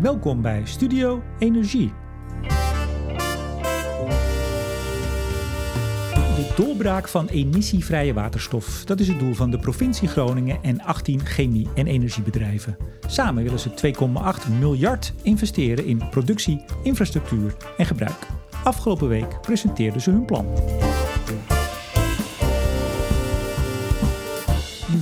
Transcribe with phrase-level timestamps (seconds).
[0.00, 1.92] Welkom bij Studio Energie.
[6.36, 8.84] De doorbraak van emissievrije waterstof.
[8.84, 12.76] Dat is het doel van de provincie Groningen en 18 chemie- en energiebedrijven.
[13.06, 18.26] Samen willen ze 2,8 miljard investeren in productie, infrastructuur en gebruik.
[18.64, 20.46] Afgelopen week presenteerden ze hun plan.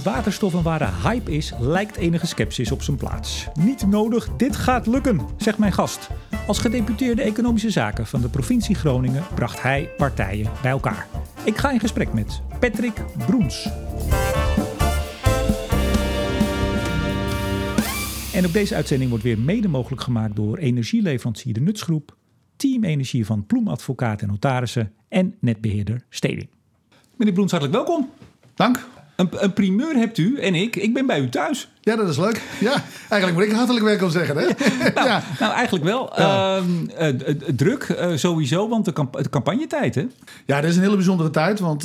[0.07, 3.47] Waterstof een ware hype is, lijkt enige sceptisch op zijn plaats.
[3.55, 6.11] Niet nodig, dit gaat lukken, zegt mijn gast.
[6.47, 11.07] Als gedeputeerde economische zaken van de provincie Groningen bracht hij partijen bij elkaar.
[11.45, 13.69] Ik ga in gesprek met Patrick Broens.
[18.33, 22.17] En ook deze uitzending wordt weer mede mogelijk gemaakt door energieleverancier De Nutsgroep,
[22.57, 26.49] Team Energie van Ploem Advocaat en Notarissen en netbeheerder Steding.
[27.17, 28.11] Meneer Broens, hartelijk welkom.
[28.55, 28.96] Dank.
[29.17, 30.77] Een, een, primeur hebt u en ik.
[30.77, 31.69] Ik ben bij u thuis.
[31.81, 32.43] Ja, dat is leuk.
[32.61, 34.37] Ja, eigenlijk moet ik hartelijk welkom zeggen.
[34.37, 34.45] Hè?
[34.95, 35.23] nou, ja.
[35.39, 36.13] nou, eigenlijk wel.
[36.17, 36.59] Ja.
[36.59, 40.07] Uh, uh, druk uh, sowieso, want de, camp de campagnetijd, hè?
[40.45, 41.61] Ja, dat is een hele bijzondere tijd.
[41.61, 41.85] Want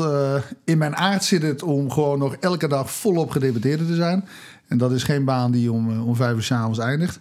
[0.64, 4.28] in mijn aard zit het om gewoon nog elke dag volop gedeputeerde te zijn.
[4.68, 7.20] En dat is geen baan die om, om vijf uur s'avonds eindigt.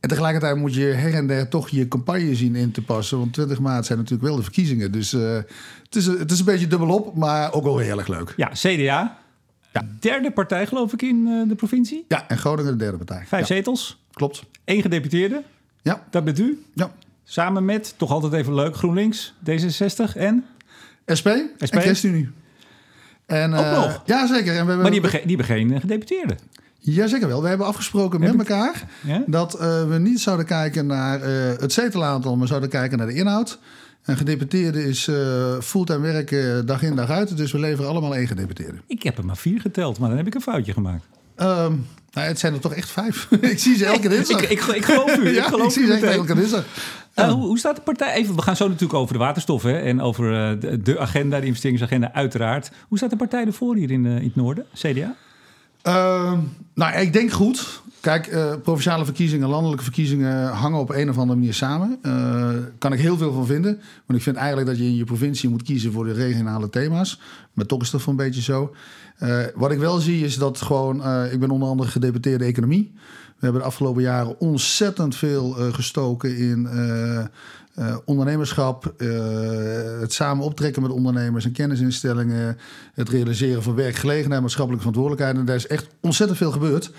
[0.00, 3.18] En tegelijkertijd moet je her en der toch je campagne zien in te passen.
[3.18, 4.92] Want 20 maart zijn natuurlijk wel de verkiezingen.
[4.92, 5.46] Dus het,
[5.96, 8.34] is, het is een beetje dubbelop, maar ook wel heel erg leuk.
[8.36, 9.16] Ja, CDA.
[9.72, 9.86] Ja.
[10.00, 12.04] Derde partij, geloof ik, in uh, de provincie.
[12.08, 13.24] Ja, en Groningen de derde partij.
[13.26, 13.54] Vijf ja.
[13.54, 13.98] zetels.
[14.12, 14.42] Klopt.
[14.64, 15.42] Eén gedeputeerde.
[15.82, 16.04] Ja.
[16.10, 16.64] Dat bent u.
[16.74, 16.90] Ja.
[17.24, 20.44] Samen met, toch altijd even leuk, GroenLinks, D66 en?
[21.18, 21.28] SP,
[21.68, 21.74] SP?
[21.74, 22.28] en ChristenUnie.
[23.26, 24.02] En, Ook uh, nog?
[24.04, 24.46] Ja, zeker.
[24.46, 26.36] En we hebben, maar die hebben, die hebben geen gedeputeerde.
[26.78, 27.42] Jazeker wel.
[27.42, 29.22] We hebben afgesproken met elkaar ja?
[29.26, 31.20] dat uh, we niet zouden kijken naar
[31.60, 33.58] het zetelaantal, maar zouden kijken naar de inhoud.
[34.08, 37.36] Een gedeputeerde is uh, fulltime werken dag in dag uit.
[37.36, 38.78] Dus we leveren allemaal één gedeputeerde.
[38.86, 41.04] Ik heb er maar vier geteld, maar dan heb ik een foutje gemaakt.
[41.36, 43.28] Um, nou, het zijn er toch echt vijf.
[43.40, 44.40] ik zie ze elke dinsdag.
[44.40, 45.30] ik, ik, ik, geloof u.
[45.34, 46.64] ja, ik, geloof ik zie ze elke dinsdag.
[47.14, 48.12] Uh, hoe, hoe, staat de partij?
[48.12, 51.40] Even, we gaan zo natuurlijk over de waterstof hè, en over uh, de, de, agenda,
[51.40, 52.70] de investeringsagenda, uiteraard.
[52.88, 55.16] Hoe staat de partij ervoor hier in, in het noorden, CDA?
[55.86, 56.38] Uh,
[56.74, 57.82] nou, ik denk goed.
[58.00, 61.98] Kijk, uh, provinciale verkiezingen, landelijke verkiezingen hangen op een of andere manier samen.
[62.02, 63.80] Uh, kan ik heel veel van vinden.
[64.06, 67.20] Want ik vind eigenlijk dat je in je provincie moet kiezen voor de regionale thema's.
[67.52, 68.74] Maar toch is dat voor een beetje zo.
[69.20, 70.96] Uh, wat ik wel zie is dat gewoon,
[71.30, 72.92] ik ben onder andere gedeputeerde economie.
[73.28, 76.68] We hebben de afgelopen jaren ontzettend veel gestoken in
[77.78, 82.58] uh, ondernemerschap, uh, het samen optrekken met ondernemers en kennisinstellingen,
[82.94, 85.40] het realiseren van werkgelegenheid, maatschappelijke verantwoordelijkheid.
[85.40, 86.90] En daar is echt ontzettend veel gebeurd.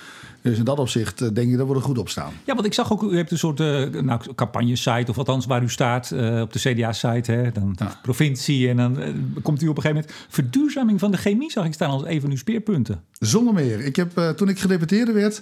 [0.41, 2.31] Dus in dat opzicht uh, denk ik dat we er goed op staan.
[2.45, 3.59] Ja, want ik zag ook, u hebt een soort
[4.03, 8.00] nou, campagne-site, of althans waar u staat op de CDA-site, dan de ja.
[8.01, 8.69] provincie.
[8.69, 8.97] En dan
[9.41, 10.25] komt u op een gegeven moment.
[10.29, 13.03] Verduurzaming van de chemie zag ik staan als een van uw speerpunten.
[13.11, 13.79] Zonder meer.
[13.79, 15.41] Ik heb toen ik gedeputeerde werd.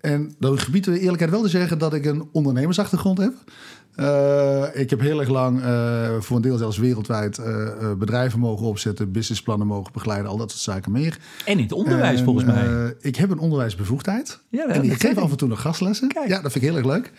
[0.00, 3.34] En dat gebied de eerlijkheid wel te zeggen dat ik een ondernemersachtergrond heb.
[3.96, 8.66] Uh, ik heb heel erg lang, uh, voor een deel zelfs wereldwijd, uh, bedrijven mogen
[8.66, 11.18] opzetten, businessplannen mogen begeleiden, al dat soort zaken meer.
[11.44, 12.94] En in het onderwijs en, volgens mij.
[13.00, 14.40] ik heb een onderwijsbevoegdheid.
[14.48, 16.08] Ja, en ik geef af en toe nog gastlessen.
[16.08, 16.28] Kijk.
[16.28, 17.12] Ja, dat vind ik heel erg leuk.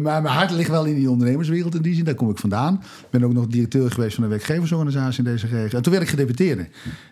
[0.00, 2.04] maar mijn hart ligt wel in die ondernemerswereld in die zin.
[2.04, 2.74] Daar kom ik vandaan.
[2.74, 5.76] Ik ben ook nog directeur geweest van een werkgeversorganisatie in deze regio.
[5.76, 6.68] En toen werd ik gedeputeerde.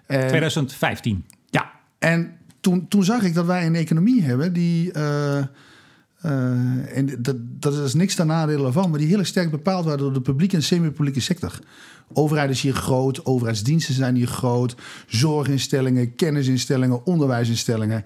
[0.07, 1.25] 2015.
[1.51, 4.93] Ja, en toen, toen zag ik dat wij een economie hebben die...
[4.97, 5.37] Uh,
[6.97, 10.13] en dat, dat is niks ten nadele van, maar die heel sterk bepaald worden door
[10.13, 11.59] de publieke en semi-publieke sector.
[12.13, 14.75] Overheid is hier groot, overheidsdiensten zijn hier groot,
[15.07, 18.05] zorginstellingen, kennisinstellingen, onderwijsinstellingen.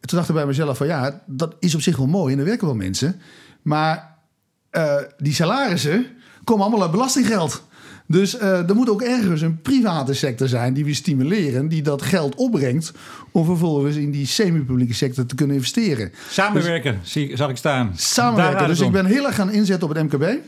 [0.00, 2.38] En toen dacht ik bij mezelf van ja, dat is op zich wel mooi en
[2.38, 3.20] er werken wel mensen.
[3.62, 4.16] Maar
[4.72, 6.06] uh, die salarissen
[6.44, 7.62] komen allemaal uit belastinggeld.
[8.06, 12.02] Dus uh, er moet ook ergens een private sector zijn die we stimuleren, die dat
[12.02, 12.92] geld opbrengt
[13.30, 16.12] om vervolgens in die semi-publieke sector te kunnen investeren.
[16.30, 17.92] Samenwerken, dus, zie, zag ik staan.
[17.96, 18.66] Samenwerken.
[18.66, 20.38] Dus ik ben heel erg gaan inzetten op het MKB.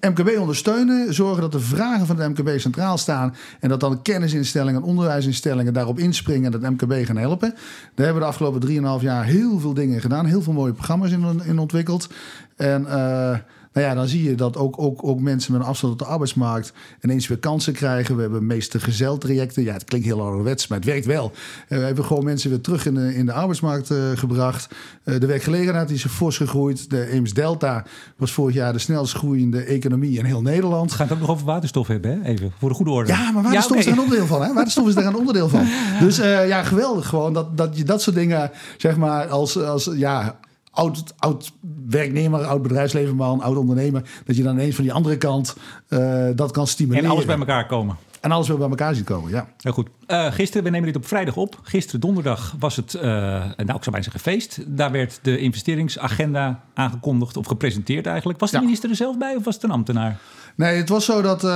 [0.00, 4.82] MKB ondersteunen, zorgen dat de vragen van het MKB centraal staan en dat dan kennisinstellingen
[4.82, 7.50] en onderwijsinstellingen daarop inspringen en het MKB gaan helpen.
[7.94, 8.68] Daar hebben we de afgelopen
[8.98, 12.08] 3,5 jaar heel veel dingen gedaan, heel veel mooie programma's in, in ontwikkeld.
[12.56, 13.36] En uh,
[13.74, 16.04] nou ja, dan zie je dat ook, ook, ook mensen met een afstand op de
[16.04, 18.16] arbeidsmarkt ineens weer kansen krijgen.
[18.16, 19.62] We hebben meeste gezeltrajecten.
[19.62, 21.32] Ja, het klinkt heel ouderwets, maar het werkt wel.
[21.68, 24.74] Uh, we hebben gewoon mensen weer terug in de, in de arbeidsmarkt uh, gebracht.
[25.04, 26.90] Uh, de werkgelegenheid is fors gegroeid.
[26.90, 27.84] De Eems Delta
[28.16, 30.98] was vorig jaar de snelst groeiende economie in heel Nederland.
[30.98, 32.28] Het ook nog over waterstof hebben, hè?
[32.28, 33.12] even voor de goede orde.
[33.12, 33.78] Ja, maar waterstof ja, okay.
[33.78, 34.42] is er een onderdeel van.
[34.42, 34.52] Hè?
[34.52, 35.66] Waterstof is daar een onderdeel van.
[36.00, 40.38] Dus ja, geweldig gewoon dat, dat je dat soort dingen, zeg maar, als, als ja,
[40.74, 41.52] oud, oud
[41.88, 45.56] werknemer, oud bedrijfslevenman, oud ondernemer, dat je dan ineens van die andere kant
[45.88, 47.04] uh, dat kan stimuleren.
[47.04, 47.96] En alles bij elkaar komen.
[48.20, 49.48] En alles weer bij elkaar zien komen, ja.
[49.58, 49.88] Heel goed.
[50.06, 51.60] Uh, gisteren, we nemen dit op vrijdag op.
[51.62, 54.60] Gisteren donderdag was het, uh, nou ik zou bijna zeggen feest.
[54.66, 58.40] Daar werd de investeringsagenda aangekondigd of gepresenteerd eigenlijk.
[58.40, 60.18] Was de minister er zelf bij of was het een ambtenaar?
[60.54, 61.50] Nee, het was zo dat uh,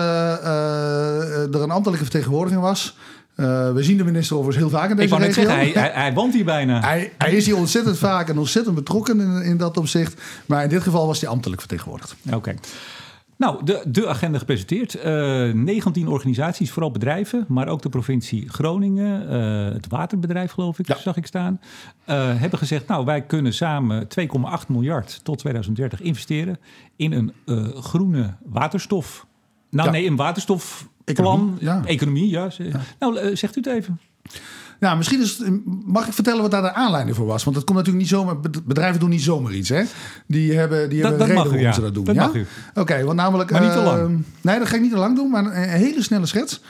[1.54, 2.96] er een ambtelijke vertegenwoordiging was.
[3.40, 5.32] Uh, we zien de minister overigens heel vaak in deze ik regio.
[5.32, 6.80] Zeggen, hij, hij, hij, woont hier bijna.
[6.90, 10.22] hij, hij, is hier ontzettend vaak en ontzettend betrokken in, in, dat opzicht.
[10.46, 12.16] Maar in dit geval was hij ambtelijk vertegenwoordigd.
[12.32, 12.54] Oké.
[13.36, 14.96] Nou, de, de agenda gepresenteerd.
[15.04, 20.88] Uh, 19 organisaties, vooral bedrijven, maar ook de provincie Groningen, uh, het waterbedrijf geloof ik,
[20.88, 20.96] ja.
[20.96, 21.60] zag ik staan,
[22.06, 26.58] uh, hebben gezegd, nou wij kunnen samen 2,8 miljard tot 2030 investeren
[26.96, 27.32] in een
[27.82, 29.26] groene waterstof.
[29.70, 29.94] Nou ja.
[29.94, 31.82] nee, een waterstof plan, ja.
[31.84, 32.50] economie, ja.
[32.98, 34.00] Nou, zegt u het even.
[34.80, 35.42] Nou, misschien is
[35.84, 37.44] mag ik vertellen wat daar de aanleiding voor was?
[37.44, 38.40] Want dat komt natuurlijk niet zomaar.
[38.64, 39.82] Bedrijven doen niet zomaar iets, hè?
[40.26, 41.72] Die hebben, die dat, hebben dat reden waarom ja.
[41.72, 42.04] ze dat doen.
[42.04, 42.26] Dat ja?
[42.26, 43.50] Oké, okay, want namelijk.
[43.50, 44.10] Maar niet te lang.
[44.10, 46.60] Uh, nee, dat ga ik niet te lang doen, maar een, een hele snelle schets.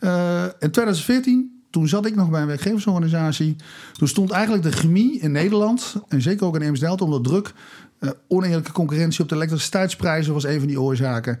[0.00, 3.56] Uh, in 2014 toen zat ik nog bij een werkgeversorganisatie.
[3.92, 7.52] Toen stond eigenlijk de chemie in Nederland, en zeker ook in Eemsdelta, onder druk.
[8.00, 11.40] Uh, oneerlijke concurrentie op de elektriciteitsprijzen was een van die oorzaken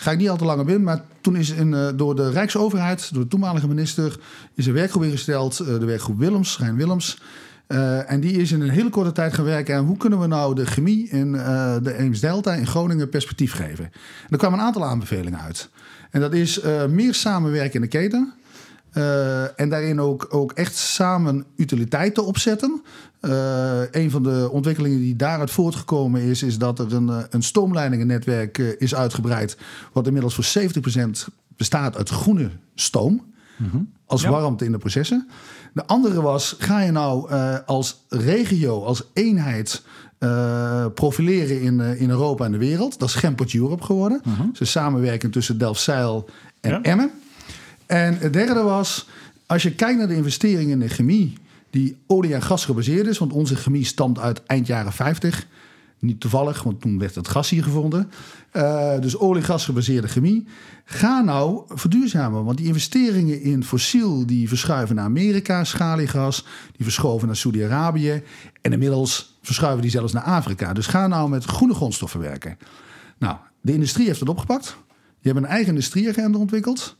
[0.00, 2.30] ga ik niet al te lang op in, maar toen is in, uh, door de
[2.30, 4.18] Rijksoverheid, door de toenmalige minister,
[4.54, 7.18] is een werkgroep ingesteld, uh, de werkgroep Willems, Schijn Willems.
[7.68, 10.26] Uh, en die is in een hele korte tijd gaan werken aan hoe kunnen we
[10.26, 11.32] nou de chemie in
[11.82, 13.84] de Eems-Delta in Groningen perspectief geven.
[13.84, 15.68] En er kwamen een aantal aanbevelingen uit.
[16.10, 18.32] En dat is meer samenwerken in de keten.
[18.96, 22.82] Uh, en daarin ook, ook echt samen utiliteiten opzetten.
[23.20, 28.58] Uh, een van de ontwikkelingen die daaruit voortgekomen is, is dat er een, een stoomleidingennetwerk
[28.58, 29.56] is uitgebreid.
[29.92, 30.62] Wat inmiddels voor
[31.28, 33.24] 70% bestaat uit groene stoom.
[33.56, 33.90] Mm-hmm.
[34.06, 34.30] Als ja.
[34.30, 35.28] warmte in de processen.
[35.72, 37.30] De andere was: ga je nou
[37.66, 39.82] als regio, als eenheid.
[40.94, 42.98] profileren in, in Europa en de wereld.
[42.98, 44.20] Dat is Gempert Europe geworden.
[44.24, 44.50] Mm-hmm.
[44.58, 46.28] Dus samenwerking tussen Delfzijl
[46.60, 46.82] en ja.
[46.82, 47.10] Emmen.
[47.86, 49.08] En het derde was,
[49.46, 51.32] als je kijkt naar de investeringen in de chemie,
[51.70, 55.46] die olie en gas gebaseerd is, want onze chemie stamt uit eind jaren 50.
[55.98, 58.10] Niet toevallig, want toen werd het gas hier gevonden.
[58.52, 60.46] Uh, dus olie- gas gebaseerde chemie.
[60.84, 67.26] Ga nou verduurzamen, want die investeringen in fossiel die verschuiven naar Amerika, schaliegas, die verschoven
[67.26, 68.22] naar Saudi-Arabië
[68.62, 70.72] en inmiddels verschuiven die zelfs naar Afrika.
[70.72, 72.58] Dus ga nou met groene grondstoffen werken.
[73.18, 74.76] Nou, de industrie heeft het opgepakt.
[74.96, 76.96] Die hebben een eigen industrieagenda ontwikkeld.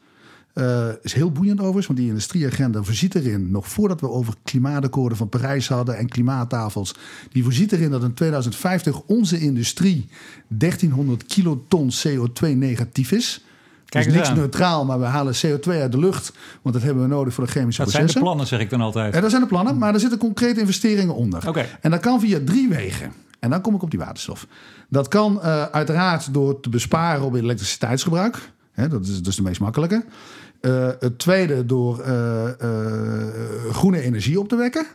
[0.58, 5.18] Uh, is heel boeiend overigens, want die industrieagenda voorziet erin, nog voordat we over klimaatakkoorden
[5.18, 6.94] van Parijs hadden en klimaattafels,
[7.32, 10.08] die voorziet erin dat in 2050 onze industrie
[10.48, 13.44] 1300 kiloton CO2 negatief is.
[13.84, 14.36] Kijk dus niks aan.
[14.36, 16.32] neutraal, maar we halen CO2 uit de lucht,
[16.62, 18.10] want dat hebben we nodig voor de chemische dat processen.
[18.10, 19.14] zijn de plannen, zeg ik dan altijd.
[19.14, 21.48] Ja, dat zijn de plannen, maar er zitten concrete investeringen onder.
[21.48, 21.66] Okay.
[21.80, 23.12] En dat kan via drie wegen.
[23.38, 24.46] En dan kom ik op die waterstof.
[24.88, 28.54] Dat kan uh, uiteraard door te besparen op elektriciteitsgebruik.
[28.76, 30.04] Hè, dat is dus de meest makkelijke.
[30.60, 33.24] Uh, het tweede door uh, uh,
[33.70, 34.86] groene energie op te wekken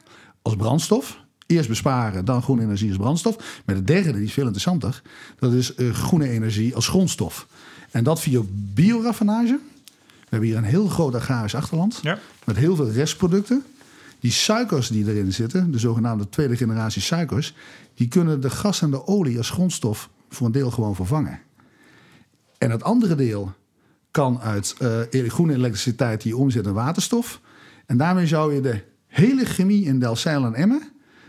[0.42, 1.19] als brandstof.
[1.45, 3.62] Eerst besparen, dan groene energie als brandstof.
[3.66, 5.01] Maar de derde, die is veel interessanter,
[5.39, 7.48] dat is groene energie als grondstof.
[7.92, 8.42] En dat via
[8.74, 9.60] bioraffinage.
[10.04, 12.19] We hebben hier een heel groot agrarisch achterland ja.
[12.45, 13.63] met heel veel restproducten.
[14.19, 17.56] Die suikers die erin zitten, de zogenaamde tweede generatie suikers,
[17.94, 21.39] die kunnen de gas en de olie als grondstof voor een deel gewoon vervangen.
[22.57, 23.54] En het andere deel,
[24.12, 24.75] kan uit
[25.12, 27.42] uh, groene elektriciteit die je omzet in waterstof.
[27.86, 30.81] En daarmee zou je de hele chemie in Delfzijl en Emmen...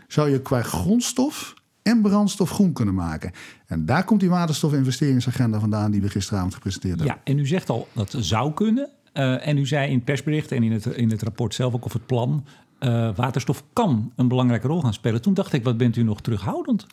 [0.09, 3.33] zou je qua grondstof en brandstof groen kunnen maken.
[3.67, 5.91] En daar komt die waterstofinvesteringsagenda vandaan...
[5.91, 7.17] die we gisteravond gepresenteerd hebben.
[7.17, 8.91] Ja, en u zegt al dat zou kunnen.
[9.15, 11.85] Uh, en u zei in het persbericht en in het, in het rapport zelf ook
[11.85, 12.45] of het plan...
[12.81, 15.23] Uh, waterstof kan een belangrijke rol gaan spelen.
[15.23, 16.87] Toen dacht ik, wat bent u nog terughoudend?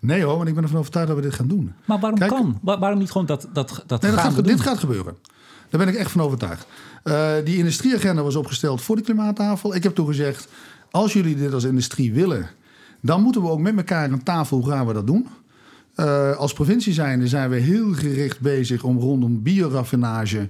[0.00, 1.72] Nee hoor, want ik ben ervan overtuigd dat we dit gaan doen.
[1.84, 2.58] Maar waarom Kijk, kan?
[2.62, 5.16] Wa waarom niet gewoon dat, dat, dat nee, gaan dat gaat, we Dit gaat gebeuren.
[5.70, 6.66] Daar ben ik echt van overtuigd.
[7.04, 9.74] Uh, die industrieagenda was opgesteld voor de klimaattafel.
[9.74, 10.48] Ik heb toen gezegd,
[10.90, 12.48] als jullie dit als industrie willen...
[13.00, 15.28] dan moeten we ook met elkaar aan tafel, hoe gaan we dat doen?
[15.96, 20.48] Uh, als provincie zijnde zijn we heel gericht bezig om rondom bioraffinage...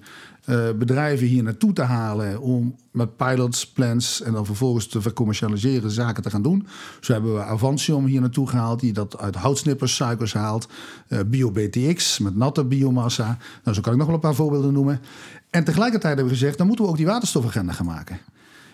[0.48, 5.90] Uh, bedrijven hier naartoe te halen om met pilots, plans en dan vervolgens te vercommercialiseren
[5.90, 6.66] zaken te gaan doen.
[7.00, 10.68] Zo hebben we Avantium hier naartoe gehaald, die dat uit houtsnippers suikers haalt.
[11.08, 13.38] Uh, BioBTX met natte biomassa.
[13.64, 15.00] Nou, zo kan ik nog wel een paar voorbeelden noemen.
[15.50, 18.18] En tegelijkertijd hebben we gezegd, dan moeten we ook die waterstofagenda gaan maken.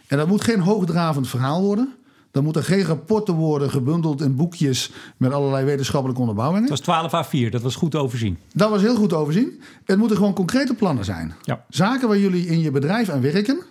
[0.06, 1.94] En dat moet geen hoogdravend verhaal worden.
[2.32, 6.70] Dan moeten geen rapporten worden gebundeld in boekjes met allerlei wetenschappelijke onderbouwingen.
[6.70, 8.38] Het was 12 A4, dat was goed overzien.
[8.54, 9.60] Dat was heel goed overzien.
[9.84, 11.34] Het moeten gewoon concrete plannen zijn.
[11.42, 11.64] Ja.
[11.68, 13.62] Zaken waar jullie in je bedrijf aan werken.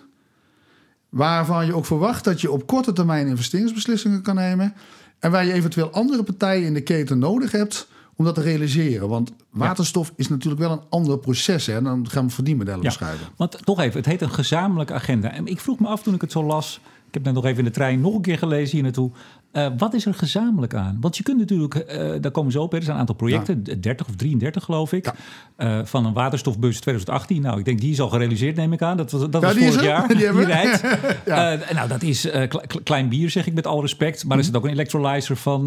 [1.08, 4.74] Waarvan je ook verwacht dat je op korte termijn investeringsbeslissingen kan nemen.
[5.18, 9.08] En waar je eventueel andere partijen in de keten nodig hebt om dat te realiseren.
[9.08, 11.66] Want waterstof is natuurlijk wel een ander proces.
[11.66, 11.76] Hè?
[11.76, 13.26] En dan gaan we verdienmodellen Ja, beschrijven.
[13.36, 15.32] want toch even, het heet een gezamenlijke agenda.
[15.32, 16.80] En ik vroeg me af toen ik het zo las.
[17.12, 19.10] Ik heb net nog even in de trein nog een keer gelezen hier naartoe.
[19.52, 20.96] Eh, wat is er gezamenlijk aan?
[21.00, 23.62] Want je kunt natuurlijk, eh, daar komen ze op, hè, er zijn een aantal projecten,
[23.80, 25.14] 30 of 33 geloof ik, Ja.
[25.56, 27.42] eh, van een waterstofbus 2018.
[27.42, 28.96] Nou, ik denk die is al gerealiseerd, neem ik aan.
[28.96, 30.08] Dat was, dat was die is vorig jaar.
[30.16, 30.52] Die hebben we.
[30.52, 30.80] rijdt.
[31.26, 31.58] Ja.
[31.72, 34.24] Nou, dat is kle- kle- klein bier, zeg ik met alle respect.
[34.24, 35.66] Maar er zit ook een electrolyzer van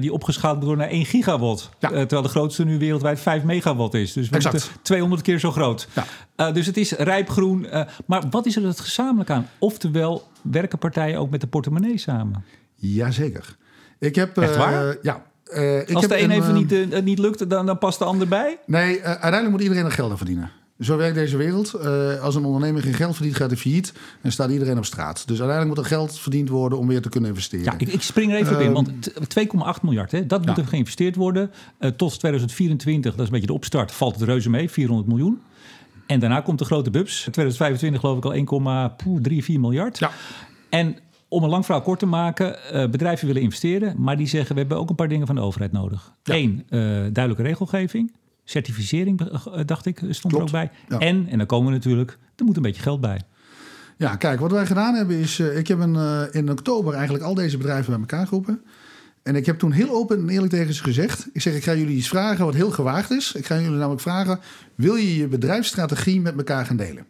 [0.00, 1.68] die opgeschaald moet worden naar 1 gigawatt.
[1.78, 4.12] Terwijl de grootste nu wereldwijd 5 megawatt is.
[4.12, 4.54] Dus we Exact.
[4.54, 5.88] moeten 200 keer zo groot.
[6.52, 7.66] Dus het is rijpgroen.
[8.06, 9.46] maar wat is er het gezamenlijk aan?
[9.58, 12.44] Oftewel, werken partijen ook met de portemonnee samen?
[12.80, 13.56] Jazeker.
[13.98, 14.38] Ik heb...
[14.38, 14.96] Echt eh, waar?
[15.02, 15.26] ja.
[15.44, 17.78] Eh, ik Als heb de een even eh, niet, eh, het niet lukt, dan, dan
[17.78, 18.58] past de ander bij?
[18.66, 20.50] Nee, eh, uiteindelijk moet iedereen er geld aan verdienen.
[20.80, 21.74] Zo werkt deze wereld.
[21.74, 23.92] Eh, als een ondernemer geen geld verdient, gaat hij failliet
[24.22, 25.16] en staat iedereen op straat.
[25.26, 27.64] Dus uiteindelijk moet er geld verdiend worden om weer te kunnen investeren.
[27.64, 30.46] Ja, ik, ik spring er even op in, Ehm, want t- 2,8 miljard, hè, dat
[30.46, 30.62] moet Ja.
[30.62, 31.50] er geïnvesteerd worden.
[31.78, 35.40] Eh, tot 2024, dat is een beetje de opstart, valt het reuze mee, 400 miljoen.
[36.06, 37.26] En daarna komt de grote bubs.
[37.26, 39.98] In 2025 geloof ik al 1,34 miljard.
[39.98, 40.10] Ja.
[40.70, 40.96] En
[41.28, 44.60] om een lang verhaal kort te maken, eh, bedrijven willen investeren, maar die zeggen we
[44.60, 46.12] hebben ook een paar dingen van de overheid nodig.
[46.22, 46.34] Ja.
[46.34, 46.80] Eén, eh,
[47.12, 48.12] duidelijke regelgeving.
[48.44, 50.34] Certificering, eh, dacht ik, stond Klopt.
[50.34, 50.70] er ook bij.
[50.88, 50.98] Ja.
[50.98, 53.20] En, en dan komen we natuurlijk, er moet een beetje geld bij.
[53.96, 55.40] Ja, kijk, wat wij gedaan hebben is...
[55.40, 58.62] ik heb een, in oktober eigenlijk al deze bedrijven bij elkaar geroepen.
[59.22, 61.28] En ik heb toen heel open en eerlijk tegen ze gezegd...
[61.32, 63.32] ik zeg, ik ga jullie iets vragen wat heel gewaagd is.
[63.32, 64.40] Ik ga jullie namelijk vragen...
[64.74, 67.06] wil je je bedrijfsstrategie met elkaar gaan delen?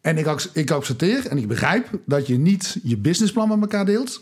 [0.00, 4.20] En ik, ik accepteer en ik begrijp dat je niet je businessplan met elkaar deelt...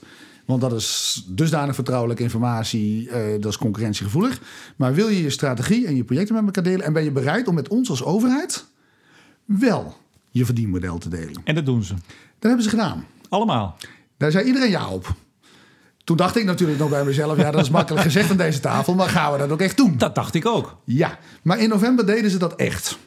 [0.49, 4.41] Want dat is dusdanig vertrouwelijke informatie, eh, dat is concurrentiegevoelig.
[4.77, 6.87] Maar wil je je strategie en je projecten met elkaar delen...
[6.87, 8.65] en ben je bereid om met ons als overheid
[9.45, 9.97] wel
[10.31, 11.41] je verdienmodel te delen?
[11.45, 11.95] En dat doen ze.
[11.95, 12.03] Dat
[12.39, 13.05] hebben ze gedaan.
[13.29, 13.77] Allemaal.
[14.17, 15.15] Daar zei iedereen ja op.
[16.05, 17.37] Toen dacht ik natuurlijk nog bij mezelf...
[17.37, 18.95] ja, dat is makkelijk gezegd aan deze tafel...
[18.95, 19.99] maar gaan we dat ook echt doen?
[19.99, 20.77] Dat dacht ik ook.
[20.85, 22.99] Ja, maar in november deden ze dat echt.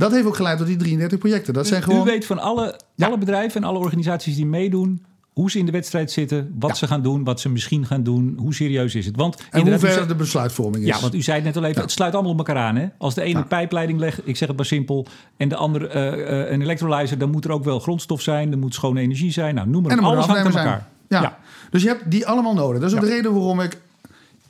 [0.00, 1.54] Dat heeft ook geleid tot die 33 projecten.
[1.54, 2.00] Dat zijn gewoon...
[2.00, 3.06] U weet van alle, Ja.
[3.06, 5.04] alle bedrijven en alle organisaties die meedoen...
[5.32, 6.76] hoe ze in de wedstrijd zitten, wat Ja.
[6.76, 7.24] ze gaan doen...
[7.24, 9.16] wat ze misschien gaan doen, hoe serieus is het.
[9.16, 10.94] Want en hoe ver de besluitvorming is.
[10.94, 12.76] Ja, want u zei het net al even, het sluit allemaal op elkaar aan.
[12.76, 12.88] Hè?
[12.98, 15.06] Als de ene pijpleiding legt, ik zeg het maar simpel...
[15.36, 17.18] en de andere eh, eh, een electrolyzer...
[17.18, 19.54] dan moet er ook wel grondstof zijn, er moet schone energie zijn.
[19.54, 19.98] Nou, noem maar op.
[19.98, 20.88] er Alles hangt aan elkaar.
[21.08, 21.38] Ja.
[21.70, 22.80] Dus je hebt die allemaal nodig.
[22.80, 23.80] Dat is ook de reden waarom ik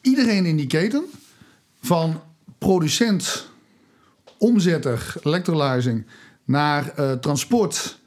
[0.00, 1.04] iedereen in die keten...
[1.80, 2.21] van
[2.59, 3.50] producent,
[4.40, 6.06] omzetter, electrolyzing...
[6.44, 7.99] naar eh, transport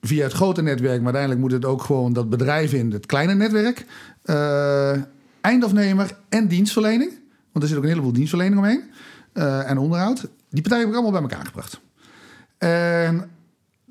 [0.00, 0.96] via het grote netwerk...
[0.96, 3.86] maar uiteindelijk moet het ook gewoon dat bedrijf in het kleine netwerk...
[4.22, 4.96] eh,
[5.40, 7.10] eindafnemer en dienstverlening...
[7.52, 8.82] want er zit ook een heleboel dienstverlening omheen...
[9.32, 10.28] eh, en onderhoud.
[10.50, 11.80] Die partijen heb ik allemaal bij elkaar gebracht.
[12.58, 13.30] En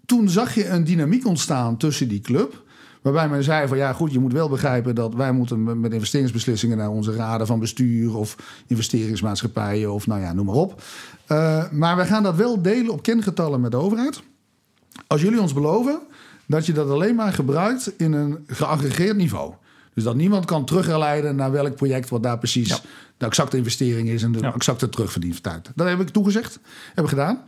[0.05, 2.63] toen zag je een dynamiek ontstaan tussen die club.
[3.01, 6.77] Waarbij men zei van ja goed, je moet wel begrijpen dat wij moeten met- investeringsbeslissingen
[6.77, 8.36] naar onze raden van bestuur of
[8.67, 10.81] investeringsmaatschappijen of nou ja, noem maar op.
[11.25, 14.22] Eh, maar wij gaan dat wel delen op kengetallen met de overheid.
[15.08, 16.00] Als jullie ons beloven
[16.46, 19.53] dat je dat alleen maar gebruikt in een geaggregeerd niveau.
[19.93, 22.77] Dus dat niemand kan terugleiden naar welk project wat daar precies Ja.
[23.17, 24.53] de exacte investering is en de Ja.
[24.53, 25.72] exacte terugverdienst uit.
[25.75, 26.60] Dat heb ik toegezegd,
[26.93, 27.41] heb ik gedaan.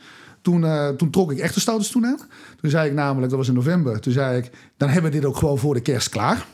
[0.43, 2.19] Toen, eh, toen trok ik echt de stoute stoel aan.
[2.61, 5.27] Toen zei ik namelijk, dat was in november, toen zei ik, dan hebben we dit
[5.27, 6.45] ook gewoon voor de kerst klaar.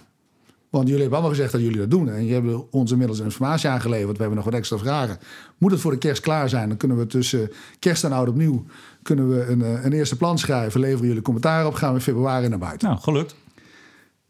[0.70, 2.10] Want jullie hebben allemaal gezegd dat jullie dat doen.
[2.10, 4.12] En je hebt ons inmiddels informatie aangeleverd.
[4.12, 5.18] We hebben nog wat extra vragen.
[5.58, 6.68] Moet het voor de kerst klaar zijn?
[6.68, 8.66] Dan kunnen we tussen kerst en oud opnieuw
[9.02, 10.80] kunnen we een, eh, een eerste plan schrijven.
[10.80, 11.74] Leveren jullie commentaar op.
[11.74, 12.88] Gaan we in februari naar buiten.
[12.88, 13.36] Nou, gelukt.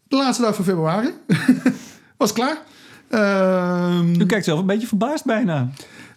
[0.08, 1.10] De laatste dag van februari
[2.18, 2.62] was klaar.
[3.10, 5.70] Ehm, U kijkt zelf een beetje verbaasd bijna.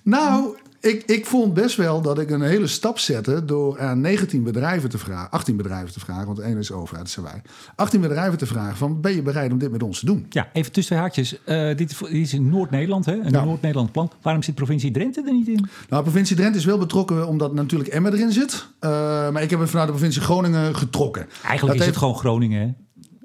[0.02, 4.42] nou, ik, ik vond best wel dat ik een hele stap zette door aan 19
[4.42, 7.42] bedrijven te vragen, 18 bedrijven te vragen, want de ene is overheid, dat zijn wij.
[7.76, 10.26] 18 bedrijven te vragen van, ben je bereid om dit met ons te doen?
[10.30, 11.44] Ja, even tussen twee haakjes.
[11.44, 13.12] Eh, dit, is- dit is in Noord-Nederland, hè?
[13.12, 13.44] Een Ja.
[13.44, 14.10] Noord-Nederland plan.
[14.22, 15.66] Waarom zit provincie Drenthe er niet in?
[15.88, 18.66] Nou, provincie Drenthe is wel betrokken omdat natuurlijk Emmen erin zit.
[18.78, 18.90] Eh,
[19.30, 21.26] maar ik heb hem vanuit de provincie Groningen getrokken.
[21.44, 22.72] Eigenlijk Dat is het gewoon Groningen, hè?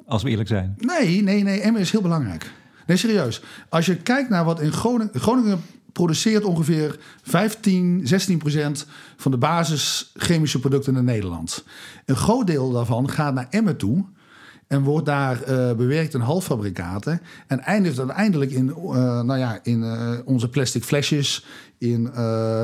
[0.06, 0.76] Als we eerlijk zijn.
[0.78, 1.60] Nee, nee, nee.
[1.60, 2.52] Emmen is heel belangrijk.
[2.88, 3.42] Nee, serieus.
[3.70, 5.12] Als je kijkt naar wat in Groningen...
[5.20, 5.62] Groningen
[5.98, 8.86] produceert ongeveer 15, 16 procent
[9.16, 11.64] van de basis chemische producten in Nederland.
[12.06, 14.06] Een groot deel daarvan gaat naar Emmen toe...
[14.68, 17.22] En wordt daar eh, bewerkt in halffabrikaten.
[17.48, 21.46] En eindigt uiteindelijk in, eh, nou ja, in eh, onze plastic flesjes,
[21.78, 22.04] in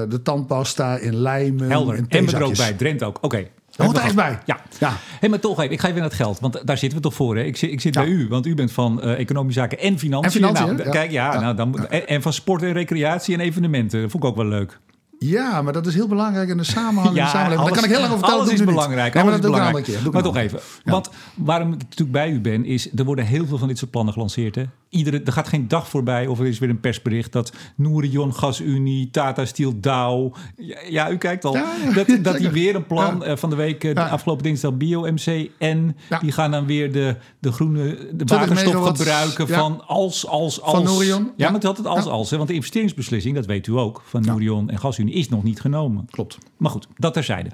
[0.10, 1.70] de tandpasta, in lijmen.
[1.70, 1.96] Helder.
[1.96, 2.74] in En er ook bij.
[2.74, 3.18] Drenthe ook.
[3.22, 3.48] Oké.
[3.76, 4.40] Hoort er echt bij.
[4.46, 4.60] Ja.
[4.80, 4.94] Ja.
[5.20, 6.40] Hey, maar toch even, ik ga even naar het geld.
[6.40, 7.36] Want daar zitten we toch voor.
[7.36, 7.44] Hè?
[7.44, 8.02] Ik zit, ik zit Ja.
[8.02, 10.26] bij u, want u bent van eh, economische zaken en financiën.
[10.26, 10.90] En financiën, nou, ja.
[10.90, 11.40] Kijk, ja.
[11.40, 14.02] Nou, dan, en, en van sport en recreatie en evenementen.
[14.02, 14.80] Dat vond ik ook wel leuk.
[15.20, 17.50] Ja, maar dat is heel belangrijk in de samenhang de Ja.
[17.50, 18.42] Daar kan ik heel lang over vertellen.
[18.42, 19.14] Alles is belangrijk.
[19.14, 19.86] Nee, maar dat is belangrijk.
[19.86, 20.12] keer.
[20.12, 20.60] Maar toch even.
[20.84, 23.92] Want waarom ik natuurlijk bij u ben, is er worden heel veel van dit soort
[23.92, 24.56] plannen gelanceerd.
[24.56, 24.64] Hè?
[24.94, 29.10] Iedere, er gaat geen dag voorbij of er is weer een persbericht dat Nourion Gasunie,
[29.10, 30.34] Tata Steel, Dow.
[30.58, 31.54] Ja, ja, u kijkt al.
[31.54, 34.44] Ja, ja, dat, dat die weer een plan eh, van de week, eh, de afgelopen
[34.44, 39.88] dinsdag, BioMC en die gaan dan weer de, de groene de 20 waterstof gebruiken van
[39.88, 41.08] als, als, als.
[41.08, 41.32] Van.
[41.36, 42.30] Ja, maar het had het als, als.
[42.30, 44.30] Hè, want de investeringsbeslissing, dat weet u ook, van Ja.
[44.30, 46.06] Nourion en Gasunie is nog niet genomen.
[46.10, 46.38] Klopt.
[46.58, 47.50] Maar goed, dat terzijde.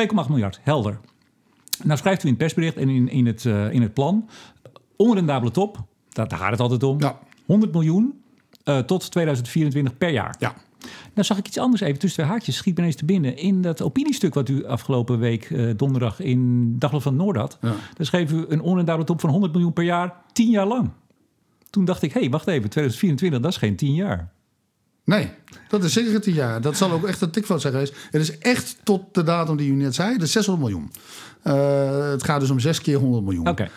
[0.00, 0.98] 2,8 miljard, helder.
[1.82, 4.28] Nou schrijft u in het persbericht en in, in, het, eh, in het plan...
[4.96, 7.00] onrendabele top, daar, daar gaat het altijd om.
[7.00, 7.18] Ja.
[7.46, 8.22] 100 miljoen
[8.64, 10.36] eh, tot 2024 per jaar.
[10.38, 10.54] Ja.
[11.14, 12.56] Nou zag ik iets anders even tussen twee haakjes.
[12.56, 13.36] Schiet me ineens te binnen.
[13.36, 17.58] In dat opiniestuk wat u afgelopen week eh, donderdag in Dagblad van Noord had...
[17.60, 17.74] Ja.
[17.96, 20.90] daar schreef u een onrendabele top van 100 miljoen per jaar, 10 jaar lang.
[21.70, 24.32] Toen dacht ik, hé, hey, wacht even, 2024, dat is geen 10 jaar.
[25.04, 25.30] Nee,
[25.68, 26.60] dat is zeker tien jaar.
[26.60, 27.94] Dat zal ook echt een tikfout zijn geweest.
[28.10, 30.90] Het is echt tot de datum die u net zei, dat is 600 miljoen.
[31.42, 33.48] Eh, het gaat dus om zes keer 100 miljoen.
[33.48, 33.70] Oké.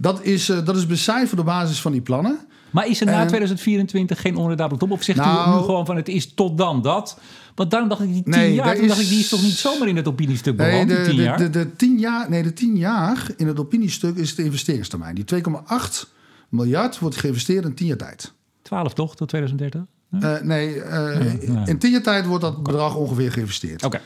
[0.00, 2.38] Dat, is, eh, dat is becijferd op basis van die plannen.
[2.70, 4.90] Maar is er na En- 2024 geen onrendabele top?
[4.90, 7.18] Of zegt u Nou- nu gewoon van het is tot dan dat?
[7.54, 8.76] Want daarom dacht ik die 10 Nee, jaar.
[8.76, 10.94] Toen dacht is- ik die is toch niet zomaar in het opiniestuk Nee, beland, de,
[10.96, 11.38] die 10 de, jaar?
[11.38, 15.14] de, de, 10 jaar, nee, de 10 jaar in het opiniestuk is de investeringstermijn.
[15.14, 16.08] Die 2,8
[16.48, 18.32] miljard wordt geïnvesteerd in 10 jaar tijd.
[18.62, 19.80] 12 toch, tot 2030?
[20.20, 23.84] Eh, nee, eh, in 10 jaar tijd wordt dat bedrag ongeveer geïnvesteerd.
[23.84, 23.96] Oké.
[23.96, 24.02] Eh,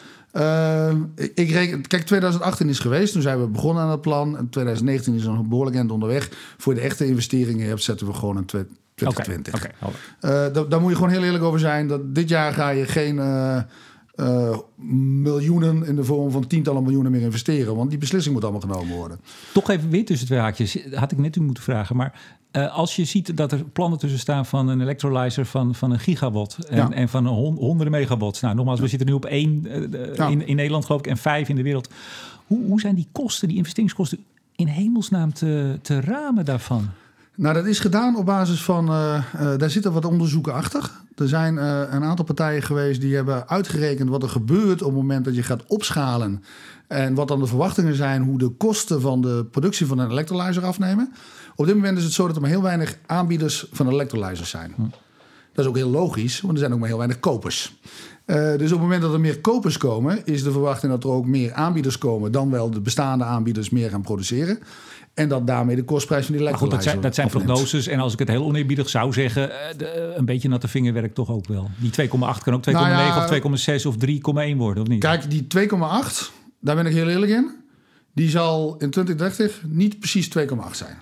[1.14, 3.12] ik, ik reken, kijk, 2018 is geweest.
[3.12, 4.36] Toen zijn we begonnen aan het plan.
[4.36, 6.30] En 2019 is nog een behoorlijk eind onderweg.
[6.58, 9.54] Voor de echte investeringen zetten we gewoon Oké, 2020.
[9.54, 10.00] oké, helder.
[10.20, 11.88] Eh, daar, moet je gewoon heel eerlijk over zijn.
[11.88, 13.56] Dat dit jaar ga je geen eh,
[14.14, 14.58] eh,
[15.22, 17.76] miljoenen in de vorm van tientallen miljoenen meer investeren.
[17.76, 19.20] Want die beslissing moet allemaal genomen worden.
[19.52, 20.78] Toch even weer tussen twee haakjes.
[20.94, 21.96] Had ik net u moeten vragen.
[21.96, 25.90] Maar eh, als je ziet dat er plannen tussen staan van een electrolyzer van, van
[25.90, 26.90] een gigawatt en, Ja.
[26.90, 28.40] en van een hon- honderden megawatts.
[28.40, 30.28] Nou, nogmaals, we zitten nu op één eh, Ja.
[30.28, 31.88] in, in Nederland geloof ik en vijf in de wereld.
[32.46, 34.18] Hoe, hoe zijn die kosten, die investeringskosten,
[34.56, 36.88] in hemelsnaam te, te ramen daarvan?
[37.36, 38.88] Nou, dat is gedaan op basis van.
[38.88, 40.90] eh, eh, daar zitten wat onderzoeken achter.
[41.16, 45.00] Er zijn eh, een aantal partijen geweest die hebben uitgerekend wat er gebeurt op het
[45.00, 46.44] moment dat je gaat opschalen.
[46.86, 50.64] En wat dan de verwachtingen zijn, hoe de kosten van de productie van een electrolyzer
[50.64, 51.12] afnemen.
[51.56, 54.74] Op dit moment is het zo dat er maar heel weinig aanbieders van electrolyzers zijn.
[55.52, 57.80] Dat is ook heel logisch, want er zijn ook maar heel weinig kopers.
[58.26, 61.26] Dus op het moment dat er meer kopers komen, is de verwachting dat er ook
[61.26, 64.58] meer aanbieders komen dan wel de bestaande aanbieders meer gaan produceren.
[65.14, 67.46] En dat daarmee de kostprijs van die goed, dat zijn, dat zijn afneemt.
[67.46, 67.86] prognoses.
[67.86, 71.30] En als ik het heel oneerbiedig zou zeggen, eh, de- een beetje natte vingerwerk toch
[71.30, 71.70] ook wel.
[71.76, 75.00] Die 2,8 kan ook 2,9 Nou ja, of 2,6 of 3,1 worden, of niet?
[75.00, 77.50] Kijk, die 2,8, daar ben ik heel eerlijk in.
[78.14, 80.96] Die zal in 2030 niet precies 2,8 zijn.
[80.96, 81.00] Met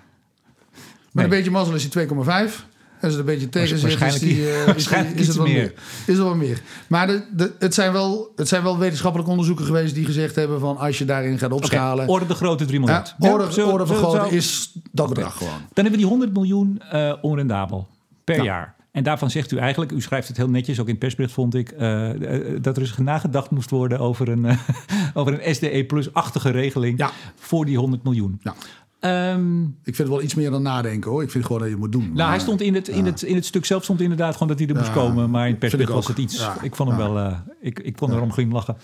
[1.12, 1.24] Nee.
[1.24, 2.66] een beetje mazzel is die 2,5.
[3.00, 5.46] Als het een beetje tegen zit, is, waarschijnlijk- eh, is, die- waarschijnlijk is het wat
[5.46, 5.54] meer.
[5.56, 5.72] meer.
[6.06, 6.60] Is er wat meer.
[6.86, 10.60] Maar de, de, het, zijn wel, het zijn wel wetenschappelijke onderzoeken geweest die gezegd hebben
[10.60, 12.08] van als je daarin gaat opschalen.
[12.08, 13.14] orde de grote 3 ja, miljard.
[13.18, 15.52] orde, Ja, orde van zo- is dat bedrag gewoon.
[15.52, 17.88] Dan hebben we die 100 miljoen eh, onrendabel
[18.24, 18.42] per Ja.
[18.42, 18.78] jaar.
[18.92, 21.54] En daarvan zegt u eigenlijk, u schrijft het heel netjes, ook in het persbericht vond
[21.54, 24.58] ik, eh, eh, dat er eens nagedacht moest worden over een, eh,
[25.14, 27.10] over een SDE plus-achtige regeling Ja.
[27.36, 28.40] voor die 100 miljoen.
[28.42, 28.54] Ja.
[29.00, 31.22] Ehm, Ik vind het wel iets meer dan nadenken hoor.
[31.22, 32.02] Ik vind gewoon dat je het moet doen.
[32.02, 34.48] nou, Maar- hij stond in het, in, het, in het stuk zelf stond inderdaad gewoon
[34.48, 35.30] dat hij er moest komen.
[35.30, 36.36] Maar in het vind persbericht ik was het iets.
[36.38, 38.76] Ja, Ik vond hem wel, eh, ik, ik kon erom glimlachen.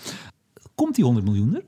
[0.75, 1.63] Komt die 100 miljoen er?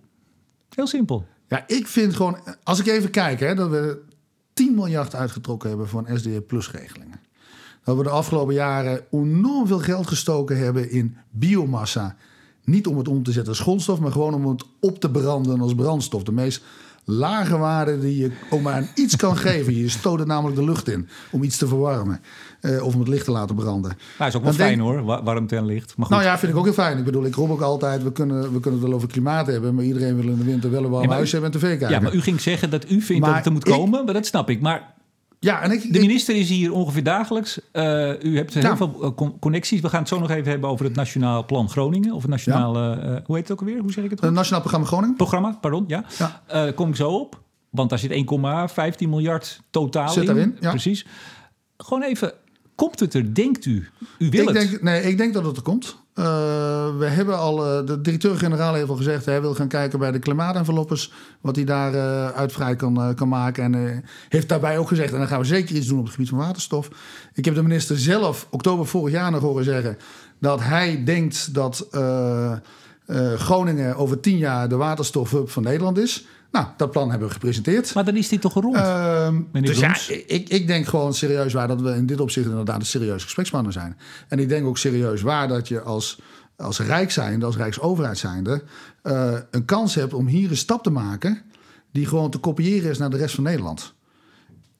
[0.76, 1.26] Heel simpel.
[1.48, 4.02] Ja, ik vind gewoon, als ik even kijk, hè, dat we
[4.54, 7.20] 10 miljard uitgetrokken hebben een SDE Plus regelingen.
[7.84, 12.16] Dat we de afgelopen jaren enorm veel geld gestoken hebben in biomassa.
[12.64, 15.62] Niet om het om te zetten als grondstof, maar gewoon om het op te branden
[15.62, 16.24] als brandstof.
[16.24, 16.64] De meest
[17.12, 19.76] lage waarde die je ook maar aan iets kan geven.
[19.76, 22.20] Je stoot het namelijk de lucht in om iets te verwarmen.
[22.60, 23.92] eh, of om het licht te laten branden.
[24.18, 25.94] Nou, is ook wel Dan fijn denk- hoor, wa- warmte en licht.
[25.98, 26.16] Maar goed.
[26.16, 26.98] Nou ja, vind ik ook heel fijn.
[26.98, 29.76] Ik bedoel, ik roep ook altijd, we kunnen, we kunnen het wel over klimaat hebben...
[29.76, 31.68] maar iedereen wil in de winter wel een warm maar huis u- hebben en tv
[31.68, 31.90] kijken.
[31.90, 34.06] ja, maar u ging zeggen dat u vindt Maar dat het er moet ik- komen,
[34.06, 34.62] maar dat snap ik.
[34.62, 34.94] Maar
[35.40, 37.60] Ja, en ik, De minister is hier ongeveer dagelijks.
[37.74, 39.82] Uh, u hebt heel veel con- connecties.
[39.82, 42.14] We gaan het zo nog even hebben over het Nationaal Plan Groningen.
[42.14, 43.80] Of het Nationale, uh, hoe heet het ook alweer?
[43.82, 44.20] Hoe zeg ik het?
[44.20, 44.38] het goed?
[44.38, 45.16] Nationaal Programma Groningen.
[45.16, 46.04] Programma, pardon, ja.
[46.18, 46.42] Ja.
[46.68, 47.42] Uh, kom ik zo op.
[47.70, 50.26] Want daar zit 1,15 miljard totaal Zit in.
[50.28, 50.70] daarin, ja.
[50.70, 51.06] Precies.
[51.78, 52.34] Gewoon even,
[52.76, 53.88] komt het er, denkt u?
[54.18, 54.70] U wil Ik het.
[54.70, 55.98] denk, nee, ik denk dat het er komt.
[56.20, 56.26] Uh,
[56.98, 59.26] we hebben al, uh, de directeur-generaal heeft al gezegd...
[59.26, 61.12] hij wil gaan kijken bij de klimaatenveloppers...
[61.42, 63.76] wat hij daar uh, uit vrij kan, kan maken.
[63.76, 65.14] En heeft daarbij ook gezegd...
[65.14, 66.90] en dan gaan we zeker iets doen op het gebied van waterstof.
[67.34, 69.98] Ik heb de minister zelf oktober vorig jaar nog horen zeggen...
[70.40, 71.88] dat hij denkt dat
[73.10, 74.70] uh, Groningen over tien jaar...
[74.70, 76.26] de waterstofhub van Nederland is...
[76.52, 77.94] Nou, dat plan hebben we gepresenteerd.
[77.94, 81.54] Maar dan is dit toch rond, uh, meneer dus ja, ik, ik denk gewoon serieus
[81.54, 83.98] waar dat we in dit opzicht inderdaad een serieus gesprekspartner zijn.
[84.28, 86.20] En ik denk ook serieus waar dat je als,
[86.58, 88.64] als Rijk zijnde, als Rijksoverheid zijnde,
[89.04, 91.42] uh, een kans hebt om hier een stap te maken
[91.92, 93.94] die gewoon te kopiëren is naar de rest van Nederland.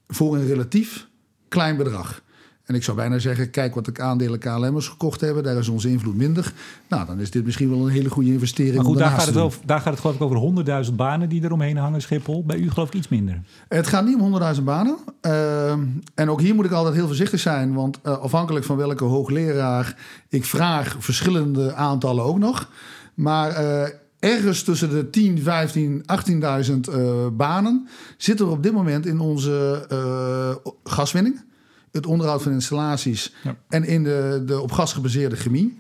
[0.08, 1.08] Voor een relatief
[1.48, 2.22] klein bedrag.
[2.70, 5.44] En ik zou bijna zeggen, kijk wat de aandelen KLM'ers gekocht hebben.
[5.44, 6.54] Daar is onze invloed minder.
[6.88, 8.76] Nou, dan is dit misschien wel een hele goede investering.
[8.76, 11.44] Maar goed, daar gaat, het over, daar gaat het geloof ik over 100.000 banen die
[11.44, 12.44] eromheen hangen, Schiphol.
[12.46, 13.42] Bij u geloof ik iets minder.
[13.68, 14.98] Het gaat niet om 100.000 banen.
[15.22, 15.80] Ehm,
[16.16, 17.74] en ook hier moet ik altijd heel voorzichtig zijn.
[17.74, 19.96] Want eh, afhankelijk van welke hoogleraar
[20.30, 22.70] ik vraag, verschillende aantallen ook nog.
[23.14, 29.06] Maar eh, ergens tussen de 10, 15, 18.000 eh, banen zitten er op dit moment
[29.06, 31.48] in onze eh, gaswinning.
[31.92, 33.56] Het onderhoud van installaties Ja.
[33.70, 35.80] en in de, de op gas gebaseerde chemie.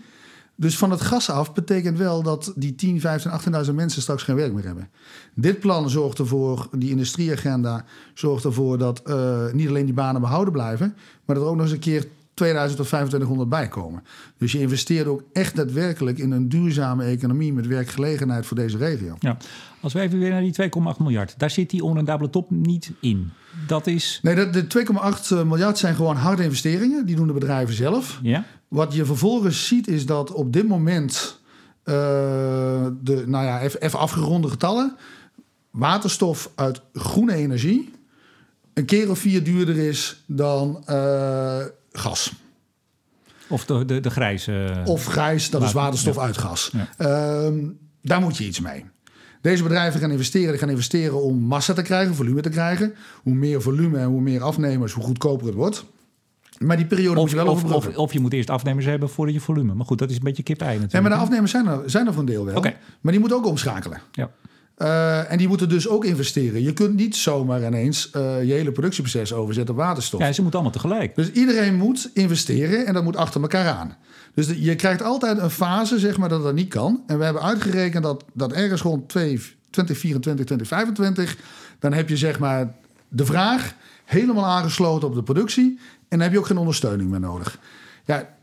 [0.55, 3.31] Dus van het gas af betekent wel dat die 10, 15,
[3.65, 4.89] 18.000 mensen straks geen werk meer hebben.
[5.33, 10.53] Dit plan zorgt ervoor, die industrieagenda zorgt ervoor dat eh, niet alleen die banen behouden
[10.53, 10.95] blijven,
[11.25, 14.03] maar dat er ook nog eens een keer 2000 tot 2500 bij komen.
[14.37, 19.15] Dus je investeert ook echt daadwerkelijk in een duurzame economie met werkgelegenheid voor deze regio.
[19.19, 19.37] Ja.
[19.81, 21.33] Als we even weer naar die 2,8 miljard.
[21.37, 23.31] Daar zit die onrendabele top niet in.
[23.67, 24.19] Dat is...
[24.21, 24.85] Nee, de, de
[25.41, 27.05] 2,8 miljard zijn gewoon harde investeringen.
[27.05, 28.19] Die doen de bedrijven zelf.
[28.21, 28.45] Ja?
[28.67, 31.39] Wat je vervolgens ziet is dat op dit moment
[31.83, 31.95] eh,
[33.01, 34.95] de, nou ja, even, even afgeronde getallen,
[35.71, 37.93] waterstof uit groene energie
[38.73, 41.61] een keer of vier duurder is dan eh,
[41.91, 42.33] gas.
[43.47, 44.81] Of de, de, de grijze...
[44.85, 46.21] Of grijs, dat is Water, waterstof ja.
[46.21, 46.71] uit gas.
[46.73, 46.87] Ja.
[46.97, 47.67] Ehm,
[48.01, 48.85] daar moet je iets mee.
[49.41, 50.49] Deze bedrijven gaan investeren.
[50.49, 52.93] Die gaan investeren om massa te krijgen, volume te krijgen.
[53.23, 55.85] Hoe meer volume en hoe meer afnemers, hoe goedkoper het wordt.
[56.57, 57.91] Maar die periode moet je wel of, overbruggen.
[57.91, 59.73] of, of je moet eerst afnemers hebben voordat je volume.
[59.73, 60.93] Maar goed, dat is een beetje kip-ei natuurlijk.
[60.93, 62.61] Ja, maar de afnemers zijn er, zijn er voor een deel wel.
[63.01, 64.01] Maar die moeten ook omschakelen.
[64.11, 64.31] Ja.
[64.79, 66.61] Eh, en die moeten dus ook investeren.
[66.61, 70.19] Je kunt niet zomaar ineens eh, je hele productieproces overzetten op waterstof.
[70.19, 71.15] ja, ze moeten allemaal tegelijk.
[71.15, 73.97] Dus iedereen moet investeren en dat moet achter elkaar aan.
[74.39, 77.03] Dus je krijgt altijd een fase zeg maar, dat dat niet kan.
[77.07, 81.37] En we hebben uitgerekend dat, dat ergens rond 2 2024, 2025...
[81.79, 82.75] dan heb je zeg maar
[83.07, 83.73] de vraag
[84.05, 85.79] helemaal aangesloten op de productie...
[85.79, 87.59] en dan heb je ook geen ondersteuning meer nodig.
[88.05, 88.35] Ja,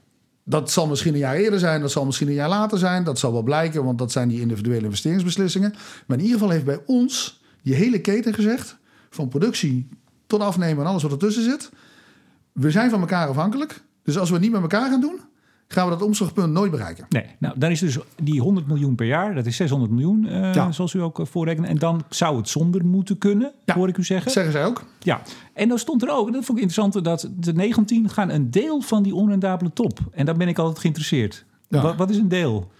[0.45, 3.05] dat zal misschien een jaar eerder zijn, dat zal misschien een jaar later zijn.
[3.05, 5.75] Dat zal wel blijken, want dat zijn die individuele investeringsbeslissingen.
[6.07, 8.77] Maar in ieder geval heeft bij ons die hele keten gezegd...
[9.11, 9.89] van productie
[10.27, 11.71] tot afnemen en alles wat ertussen zit...
[12.53, 13.81] we zijn van elkaar afhankelijk.
[14.03, 15.21] Dus als we het niet met elkaar gaan doen...
[15.69, 17.07] gaan we dat omslagpunt nooit bereiken.
[17.09, 20.55] Nee, nou, dan is dus die 100 miljoen per jaar, dat is 600 miljoen, eh,
[20.55, 20.73] Ja.
[20.73, 21.67] zoals u ook eh, voorrekent.
[21.67, 23.75] En dan zou het zonder moeten kunnen, Ja.
[23.75, 24.25] hoor ik u zeggen.
[24.25, 24.83] Dat zeggen zij ook.
[24.99, 25.21] Ja,
[25.55, 28.51] en dan stond er ook, en dat vond ik interessant, dat de 19 gaan een
[28.51, 29.99] deel van die onrendabele top.
[30.13, 31.45] En daar ben ik altijd geïnteresseerd.
[31.69, 31.83] Ja.
[31.83, 32.71] Wat, wat is een deel?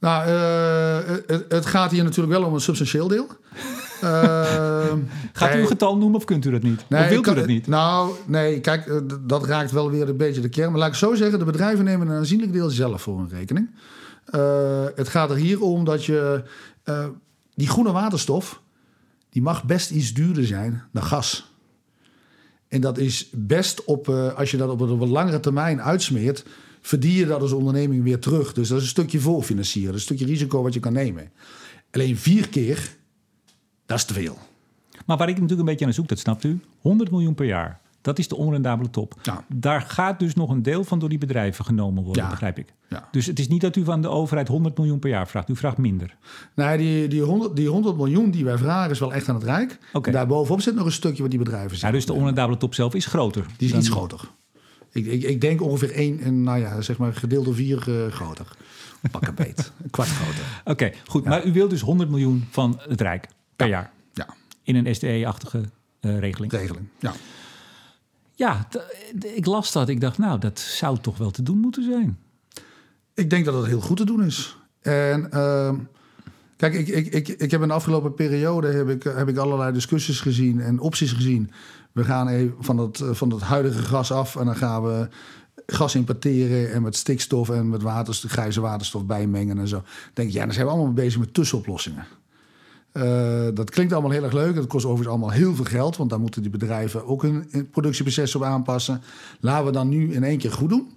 [0.00, 3.26] Nou, eh, het, het gaat hier natuurlijk wel om een substantieel deel.
[4.00, 4.92] Eh,
[5.32, 6.84] Gaat u een getal noemen of kunt u dat niet?
[6.88, 7.66] Nee, of wilt kan- u dat niet?
[7.66, 10.70] Nou, nee, kijk, eh, dat raakt wel weer een beetje de kern.
[10.70, 13.70] Maar laat ik zo zeggen, de bedrijven nemen een aanzienlijk deel zelf voor hun rekening.
[14.26, 16.42] Eh, het gaat er hier om dat je...
[16.82, 17.06] eh,
[17.54, 18.62] die groene waterstof,
[19.30, 21.54] die mag best iets duurder zijn dan gas.
[22.68, 26.44] En dat is best op, als je dat op een, op een langere termijn uitsmeert...
[26.80, 28.52] verdien je dat als onderneming weer terug.
[28.52, 29.94] Dus dat is een stukje voorfinancieren.
[29.94, 31.30] Een stukje risico wat je kan nemen.
[31.90, 32.96] Alleen vier keer,
[33.86, 34.38] dat is te veel.
[35.06, 36.60] Maar waar ik natuurlijk een beetje naar zoek, dat snapt u.
[36.80, 37.80] 100 miljoen per jaar.
[38.00, 39.14] Dat is de onrendabele top.
[39.22, 39.44] Ja.
[39.48, 42.30] Daar gaat dus nog een deel van door die bedrijven genomen worden, Ja.
[42.30, 42.74] begrijp ik.
[42.88, 43.08] Ja.
[43.10, 45.48] Dus het is niet dat u van de overheid 100 miljoen per jaar vraagt.
[45.48, 46.16] U vraagt minder.
[46.54, 49.44] Nee, die, die, 100, die 100 miljoen die wij vragen is wel echt aan het
[49.44, 49.78] Rijk.
[50.02, 51.92] En Daarbovenop zit nog een stukje wat die bedrijven Ja, zijn.
[51.92, 53.46] dus de onrendabele top zelf is groter.
[53.56, 54.20] Die is iets groter.
[54.92, 58.12] Ik, ik, ik denk ongeveer één, en, nou ja, zeg maar gedeeld door vier eh,
[58.12, 58.46] groter.
[59.10, 59.72] Pak een beet.
[59.82, 60.44] Een kwart groter.
[60.72, 61.24] Oké, goed.
[61.24, 63.92] Maar u wilt dus 100 miljoen van het Rijk per jaar.
[64.12, 64.26] Ja,
[64.62, 65.64] In een SDE-achtige
[66.00, 66.52] eh, regeling.
[66.52, 66.86] regeling.
[66.98, 67.12] Ja.
[68.34, 68.68] Ja,
[69.20, 69.88] ik las dat.
[69.88, 72.18] Ik dacht, nou, dat zou toch wel te doen moeten zijn.
[73.14, 74.56] Ik denk dat het heel goed te doen is.
[74.80, 75.76] En ehm,
[76.56, 79.72] kijk, ik, ik, ik, ik heb in de afgelopen periode heb ik, heb ik allerlei
[79.72, 81.50] discussies gezien en opties gezien.
[81.92, 85.08] We gaan even van het, eh, van het huidige gas af en dan gaan we
[85.66, 89.76] gas importeren en met stikstof en met waterstof, grijze waterstof bijmengen en zo.
[89.76, 92.06] Ik denk, ja, dan zijn we allemaal bezig met tussenoplossingen.
[92.96, 94.54] Eh, dat klinkt allemaal heel erg leuk.
[94.54, 98.34] Dat kost overigens allemaal heel veel geld, want daar moeten die bedrijven ook hun productieproces
[98.34, 99.00] op aanpassen.
[99.40, 100.94] Laten we dan nu in één keer goed doen.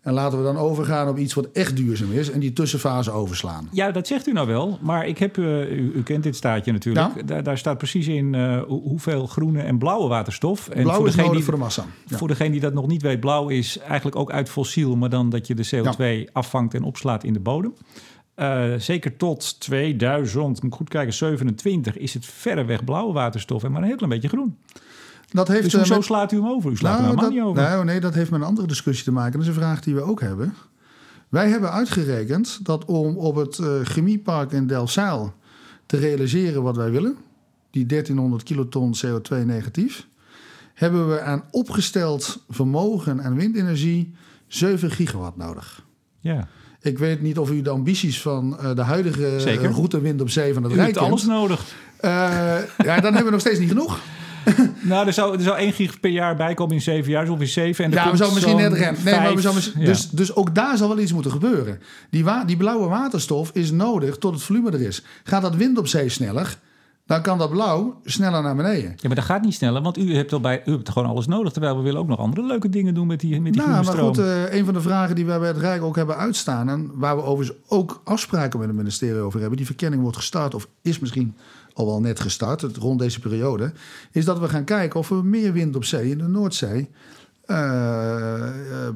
[0.00, 3.68] En laten we dan overgaan op iets wat echt duurzaam is en die tussenfase overslaan.
[3.72, 4.78] Ja, dat zegt u nou wel.
[4.82, 7.10] Maar ik heb, eh, u, u kent dit staatje natuurlijk.
[7.16, 7.22] Ja.
[7.22, 10.68] Daar, daar staat precies in eh, hoe- hoeveel groene en blauwe waterstof.
[10.68, 11.84] En Blauw is degene nodig die, voor de massa.
[12.06, 12.16] Ja.
[12.18, 15.30] Voor degene die dat nog niet weet, blauw is eigenlijk ook uit fossiel, maar dan
[15.30, 15.68] dat je de
[16.26, 17.74] CO2 afvangt en opslaat in de bodem.
[18.38, 23.72] Eh, zeker tot 2000, moet ik goed kijken, 27 is het verreweg blauwe waterstof en
[23.72, 24.58] maar een heel klein beetje groen.
[25.30, 26.70] Dat heeft Dus eh, hoezo met- slaat u hem over?
[26.70, 27.62] U slaat Nou, er helemaal dat, niet over.
[27.62, 29.32] nou, nee, dat heeft met een andere discussie te maken.
[29.32, 30.54] Dat is een vraag die we ook hebben.
[31.28, 35.34] Wij hebben uitgerekend dat om op het eh, chemiepark in Delfzijl
[35.86, 37.16] te realiseren wat wij willen,
[37.70, 40.06] die 1300 kiloton CO2 negatief,
[40.74, 44.14] hebben we aan opgesteld vermogen en windenergie
[44.46, 45.84] 7 gigawatt nodig.
[46.20, 46.48] Ja.
[46.88, 49.70] Ik weet niet of u de ambities van uh, de huidige Zeker.
[49.70, 51.64] route wind op zee van het U Rijk hebt alles nodig.
[52.00, 52.10] Uh,
[52.78, 53.98] ja, dan hebben we nog steeds niet genoeg.
[54.80, 57.30] Nou, er zou, er zou 1 gig per jaar bij komen in 7 jaar, dus
[57.30, 57.84] ongeveer 7.
[57.84, 59.04] En Ja, we zouden misschien net rennen.
[59.04, 59.84] Nee, maar we zouden ja.
[59.84, 61.80] dus, dus ook daar zal wel iets moeten gebeuren.
[62.10, 65.02] Die, wa die blauwe waterstof is nodig tot het volume er is.
[65.24, 66.58] Gaat dat wind op zee sneller,
[67.08, 68.90] dan kan dat blauw sneller naar beneden.
[68.96, 71.26] Ja, maar dat gaat niet sneller, want u hebt, al bij, u hebt gewoon alles
[71.26, 71.52] nodig.
[71.52, 73.84] Terwijl we willen ook nog andere leuke dingen doen met die, met die Nou, maar
[73.84, 74.06] stroom.
[74.14, 76.68] goed, eh, een van de vragen die wij bij het Rijk ook hebben uitstaan...
[76.68, 79.56] en waar we overigens ook afspraken met het ministerie over hebben...
[79.56, 81.34] die verkenning wordt gestart of is misschien
[81.74, 82.60] al wel net gestart...
[82.60, 83.72] het- rond deze periode...
[84.12, 86.88] is dat we gaan kijken of we meer wind op zee in de Noordzee...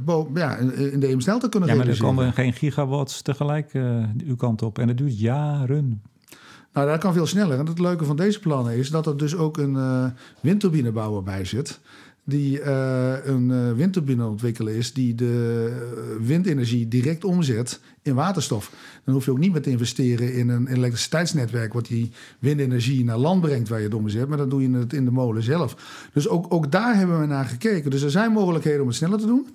[0.05, 3.73] bo- ja, in de Eemsdelta kunnen ja, maar er komen geen gigawatts tegelijk
[4.27, 4.79] uw kant op.
[4.79, 6.03] En dat duurt jaren.
[6.73, 7.59] Nou, dat kan veel sneller.
[7.59, 10.07] En het leuke van deze plannen is dat er dus ook een eh
[10.41, 11.81] windturbinebouwer bij zit.
[12.25, 18.73] Die eh, een eh, windturbine ontwikkelen is die de windenergie direct omzet in waterstof.
[19.05, 23.17] Dan hoef je ook niet meer te investeren in een elektriciteitsnetwerk wat die windenergie naar
[23.17, 24.29] land brengt waar je het omzet.
[24.29, 25.77] Maar dan doe je het in de molen zelf.
[26.13, 27.91] Dus ook, ook daar hebben we naar gekeken.
[27.91, 29.47] Dus er zijn mogelijkheden om het sneller te doen.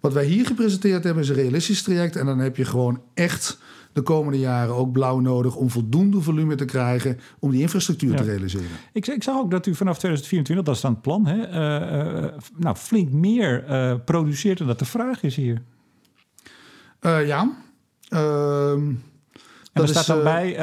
[0.00, 2.16] Wat wij hier gepresenteerd hebben is een realistisch traject.
[2.16, 3.58] En dan heb je gewoon echt
[3.96, 8.16] de komende jaren ook blauw nodig om voldoende volume te krijgen om die infrastructuur Ja.
[8.16, 8.66] te realiseren.
[8.92, 12.32] Ik, ik zag ook dat u vanaf 2024, dat is dan het plan, hè, eh,
[12.56, 15.62] nou, flink meer eh, produceert dan dat de vraag is hier.
[17.00, 17.56] Ja.
[18.08, 18.98] Ehm, En
[19.72, 20.58] dat er staat dan bij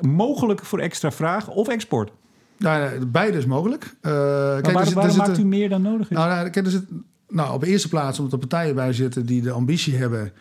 [0.00, 2.10] mogelijk voor extra vraag of export.
[2.58, 3.94] nou, beide is mogelijk.
[4.02, 6.16] Maar kijk, waarom, zit- waarom maakt u meer dan nodig is?
[6.16, 6.84] Nou, nou, kijk, zit,
[7.28, 10.32] nou, op de eerste plaats omdat er partijen bij zitten die de ambitie hebben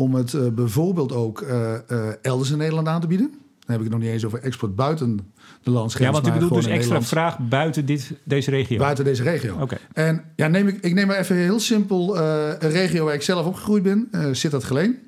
[0.00, 3.30] om het eh, bijvoorbeeld ook eh, eh, elders in Nederland aan te bieden.
[3.30, 5.20] Dan heb ik het nog niet eens over export buiten
[5.62, 6.16] de landsgrens.
[6.16, 8.78] ja, want u bedoelt dus extra Nederland, vraag buiten dit, deze regio.
[8.78, 9.56] buiten deze regio.
[9.60, 9.76] Oké.
[9.92, 13.46] En ja, neem ik, ik neem maar even heel simpel een regio waar ik zelf
[13.46, 14.08] opgegroeid ben.
[14.32, 14.98] zit dat Geleen.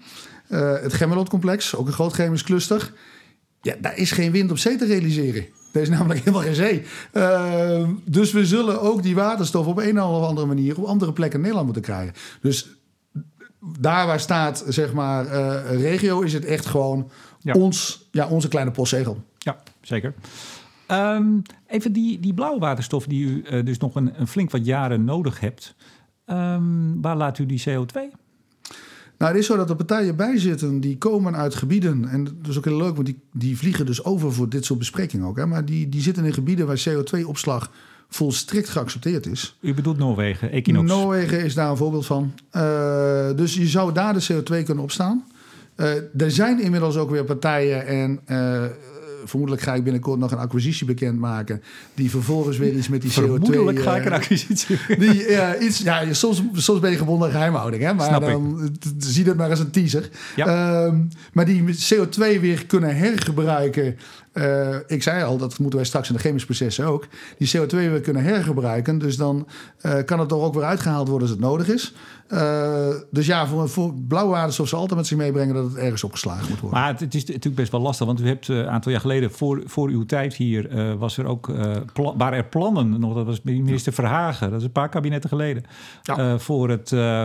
[0.49, 2.93] Het Gemmelot-complex, ook een groot chemisch cluster.
[3.61, 5.47] Ja, daar is geen wind op zee te realiseren.
[5.73, 6.83] Er is namelijk helemaal geen zee.
[7.13, 11.35] Eh, dus we zullen ook die waterstof op een of andere manier op andere plekken
[11.35, 12.15] in Nederland moeten krijgen.
[12.41, 12.82] Dus
[13.79, 17.53] daar waar staat, zeg maar, eh, regio, is het echt gewoon Ja.
[17.53, 19.23] ons, ja, onze kleine postzegel.
[19.39, 20.15] Ja, zeker.
[20.87, 21.27] Ehm,
[21.67, 25.05] even die, die blauwe waterstof die u eh, dus nog een, een flink wat jaren
[25.05, 25.75] nodig hebt.
[26.25, 28.11] Ehm, waar laat u die CO2?
[29.19, 32.09] Nou, het is zo dat er partijen bij zitten die komen uit gebieden.
[32.09, 34.79] En dat is ook heel leuk, want die, die vliegen dus over voor dit soort
[34.79, 35.37] besprekingen ook.
[35.37, 37.71] Hè, maar die, die zitten in gebieden waar CO2-opslag
[38.15, 39.57] volstrekt geaccepteerd is.
[39.61, 40.89] U bedoelt Noorwegen, Equinox.
[40.89, 42.35] Noorwegen is daar een voorbeeld van.
[42.51, 45.25] Eh, dus je zou daar de CO2 kunnen opstaan.
[45.75, 48.65] Eh, er zijn inmiddels ook weer partijen en eh,
[49.25, 51.63] vermoedelijk ga ik binnenkort nog een acquisitie bekendmaken.
[51.95, 53.15] Die vervolgens weer iets met die CO2.
[53.15, 54.79] Vermoedelijk ga ik een acquisitie.
[54.99, 57.95] die, ja, iets, ja, soms, soms ben je gebonden aan geheimhouding, hè?
[57.95, 60.09] maar Snap dan zie dat maar als een teaser.
[60.37, 60.47] Ja.
[60.47, 61.01] Ehm,
[61.33, 63.97] maar die CO2 weer kunnen hergebruiken.
[64.33, 67.07] Eh, ik zei al, dat moeten wij straks in de chemische processen ook.
[67.39, 68.99] Die CO2 weer kunnen hergebruiken.
[68.99, 69.49] Dus dan
[69.81, 71.95] eh, kan het er ook weer uitgehaald worden als het nodig is.
[72.29, 76.05] Eh, dus ja, voor, voor blauwe waterstof zal altijd met zich meebrengen dat het ergens
[76.05, 76.79] opgeslagen moet worden.
[76.79, 79.31] Maar het, het is natuurlijk best wel lastig, want u hebt een aantal jaar geleden,
[79.31, 81.47] voor, voor uw tijd hier, was er ook,
[81.95, 85.65] waren er plannen nog, dat was minister Verhagen, dat is een paar kabinetten geleden,
[86.03, 86.39] Ja.
[86.39, 87.23] voor het eh,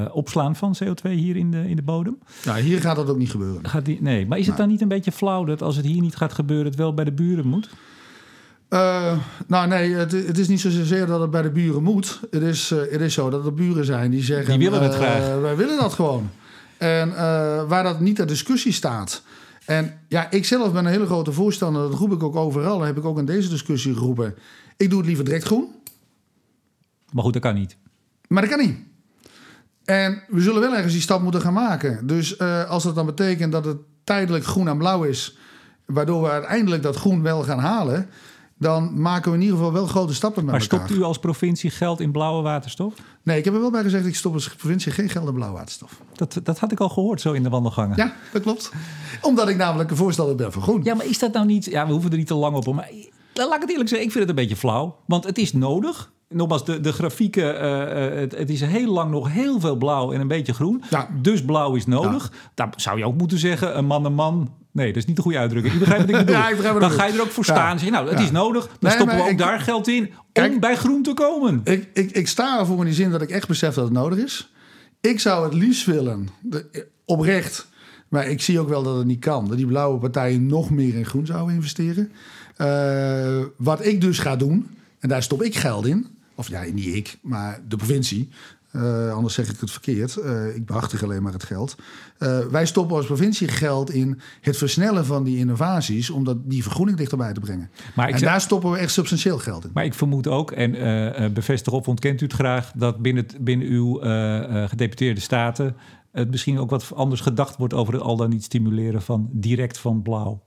[0.00, 2.18] eh, opslaan van CO2 hier in de, in de bodem.
[2.44, 3.68] nou, hier gaat dat ook niet gebeuren.
[3.68, 6.00] Gaat die, nee, maar is het dan niet een beetje flauw dat als het hier
[6.00, 7.68] niet gaat gebeuren, het wel bij de buren moet?
[8.70, 12.20] Eh, nou nee, het, het is niet zozeer dat het bij de buren moet.
[12.30, 14.58] Het is, eh, het is zo dat er buren zijn die zeggen...
[14.58, 15.40] Die willen het eh, graag.
[15.40, 16.30] Wij willen dat gewoon.
[16.78, 17.14] En
[17.68, 19.22] waar dat niet ter discussie staat...
[19.64, 21.82] En ja, ik zelf ben een hele grote voorstander.
[21.82, 22.78] Dat roep ik ook overal.
[22.78, 24.34] Dat heb ik ook in deze discussie geroepen.
[24.76, 25.68] Ik doe het liever direct groen.
[27.12, 27.76] Maar goed, dat kan niet.
[28.28, 28.78] Maar dat kan niet.
[29.84, 32.06] En we zullen wel ergens die stap moeten gaan maken.
[32.06, 35.36] Dus als dat dan betekent dat het tijdelijk groen en blauw is...
[35.92, 38.08] waardoor we uiteindelijk dat groen wel gaan halen...
[38.58, 40.86] dan maken we in ieder geval wel grote stappen met Maar elkaar.
[40.86, 42.94] stopt u als provincie geld in blauwe waterstof?
[43.22, 44.06] Nee, ik heb er wel bij gezegd...
[44.06, 46.00] ik stop als provincie geen geld in blauw waterstof.
[46.12, 47.96] Dat, dat had ik al gehoord zo in de wandelgangen.
[47.96, 48.70] Ja, dat klopt.
[49.20, 50.80] Omdat ik namelijk een voorstander ben van groen.
[50.84, 51.64] Ja, maar is dat nou niet...
[51.64, 52.74] Ja, we hoeven er niet te lang op.
[52.74, 52.90] Maar
[53.34, 54.96] laat ik het eerlijk zeggen, ik vind het een beetje flauw.
[55.06, 56.12] Want het is nodig.
[56.34, 60.12] Nogmaals, de, de grafieken, eh, eh, het, het is heel lang nog heel veel blauw
[60.12, 60.82] en een beetje groen.
[60.90, 61.08] Ja.
[61.22, 62.32] Dus blauw is nodig.
[62.54, 64.52] Dan zou je ook moeten zeggen, een man een man...
[64.72, 65.72] Nee, dat is niet de goede uitdrukking.
[65.74, 66.40] Je begrijpt wat ik bedoel.
[66.40, 67.72] Ja, ik begrijp wat dan ga je er ook voor staan.
[67.72, 67.78] Ja.
[67.78, 68.24] Zeg nou, het Ja.
[68.24, 68.66] is nodig.
[68.66, 71.60] Dan Nee, stoppen we ook ik- daar geld in om bij groen te komen.
[71.64, 74.18] Ik, ik, ik sta ervoor in die zin dat ik echt besef dat het nodig
[74.18, 74.52] is.
[75.00, 77.68] Ik zou het liefst willen, de- oprecht...
[78.08, 79.48] maar ik zie ook wel dat het niet kan...
[79.48, 82.12] dat die blauwe partijen nog meer in groen zouden investeren.
[82.56, 84.66] Eh, wat ik dus ga doen,
[85.00, 86.06] en daar stop ik geld in...
[86.40, 88.28] of ja, niet ik, maar de provincie.
[88.72, 90.16] Uh, anders zeg ik het verkeerd.
[90.16, 91.76] Uh, ik behartig alleen maar het geld.
[92.18, 96.10] Uh, wij stoppen als provincie geld in het versnellen van die innovaties...
[96.10, 97.70] om dat, die vergroening dichterbij te brengen.
[97.94, 99.70] Maar en daar stoppen we echt substantieel geld in.
[99.74, 102.72] Maar ik vermoed ook, en bevestig op, ontkent u het graag...
[102.76, 103.98] dat binnen, het, binnen uw
[104.68, 105.76] gedeputeerde staten...
[106.12, 107.74] het misschien ook wat anders gedacht wordt...
[107.74, 110.42] over het al dan niet stimuleren van direct van blauw.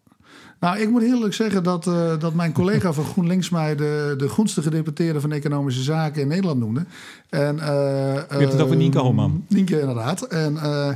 [0.63, 4.27] Nou, ik moet eerlijk zeggen dat, uh, dat mijn collega van GroenLinks mij de, de
[4.27, 6.85] groenste gedeputeerde van Economische Zaken in Nederland noemde.
[7.29, 9.45] En, uh, Je hebt het over Nienke Holman.
[9.47, 10.21] Nienke, inderdaad.
[10.21, 10.89] En uh,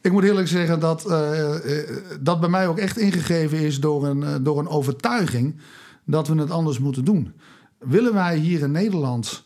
[0.00, 1.02] ik moet eerlijk zeggen dat
[2.20, 5.56] dat bij mij ook echt ingegeven is door een, door een overtuiging
[6.04, 7.32] dat we het anders moeten doen.
[7.78, 9.44] Willen wij hier in Nederland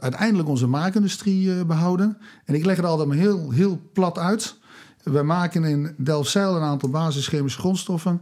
[0.00, 2.18] uiteindelijk onze maakindustrie behouden?
[2.44, 4.56] En ik leg het altijd maar heel, heel plat uit.
[5.02, 8.20] We maken in Delfzijl een aantal basischemische grondstoffen.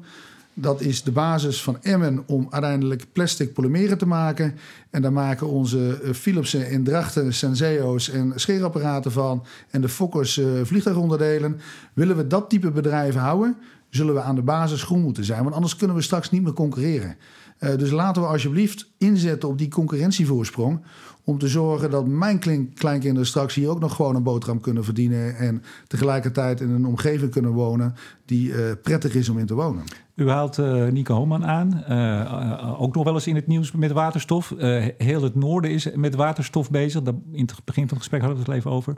[0.56, 4.54] Dat is de basis van Emmen om uiteindelijk plastic polymeren te maken.
[4.90, 9.44] En daar maken onze eh, Philipsen in Drachten, Senseo's en scheerapparaten van.
[9.70, 11.60] En de Fokkers uh, vliegtuigonderdelen.
[11.94, 13.56] Willen we dat type bedrijven houden,
[13.90, 15.42] zullen we aan de basis groen moeten zijn.
[15.42, 17.16] Want anders kunnen we straks niet meer concurreren.
[17.60, 20.80] Uh, dus laten we alsjeblieft inzetten op die concurrentievoorsprong.
[21.24, 22.38] Om te zorgen dat mijn
[22.74, 25.36] kleinkinderen straks hier ook nog gewoon een boterham kunnen verdienen.
[25.36, 29.84] En tegelijkertijd in een omgeving kunnen wonen die prettig is om in te wonen.
[30.14, 33.92] U haalt uh, Nico Homan aan, uh, ook nog wel eens in het nieuws met
[33.92, 34.54] waterstof.
[34.98, 37.02] heel het noorden is met waterstof bezig.
[37.02, 38.96] Daar in het begin van het gesprek hadden we het even over.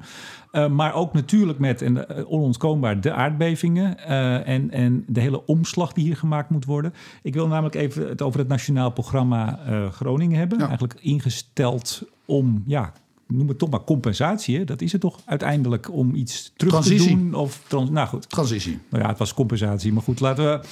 [0.70, 3.98] maar ook natuurlijk met, en onontkoombaar, de aardbevingen
[4.44, 6.92] en, en de hele omslag die hier gemaakt moet worden.
[7.22, 9.58] Ik wil namelijk even het over het Nationaal Programma
[9.92, 10.58] Groningen hebben.
[10.60, 12.92] Eigenlijk ingesteld om ja,
[13.26, 14.58] noem het toch maar compensatie.
[14.58, 14.64] Hè?
[14.64, 17.08] Dat is het toch uiteindelijk om iets terug transitie.
[17.08, 17.34] te doen?
[17.34, 18.30] Of trans, nou goed.
[18.30, 18.78] Transitie.
[18.88, 19.92] Nou ja, het was compensatie.
[19.92, 20.66] Maar goed, laten we.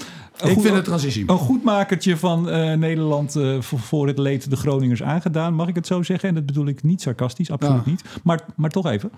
[0.46, 1.24] Ik goed, vind het transitie.
[1.26, 5.54] Een goedmakertje van uh, Nederland uh, voor, voor, het leed de Groningers aangedaan.
[5.54, 6.28] Mag ik het zo zeggen?
[6.28, 7.90] En dat bedoel ik niet sarcastisch, absoluut ja.
[7.90, 8.04] niet.
[8.22, 9.10] Maar, maar toch even.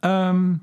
[0.00, 0.62] Um,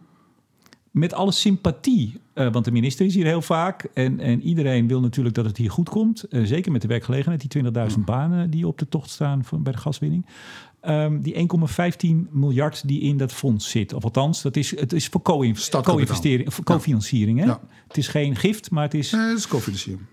[0.97, 5.01] met alle sympathie, uh, want de minister is hier heel vaak en, en iedereen wil
[5.01, 6.25] natuurlijk dat het hier goed komt.
[6.29, 9.71] Uh, zeker met de werkgelegenheid, die 20.000 banen die op de tocht staan van, bij
[9.71, 10.25] de gaswinning.
[10.89, 13.93] Um, die 1,15 miljard die in dat fonds zit.
[13.93, 17.45] Of althans, dat is, het is voor co-investering, co co-financiering.
[17.45, 17.59] Ja.
[17.87, 19.11] Het is geen gift, maar het is...
[19.11, 20.05] Nee, het is co-financiering.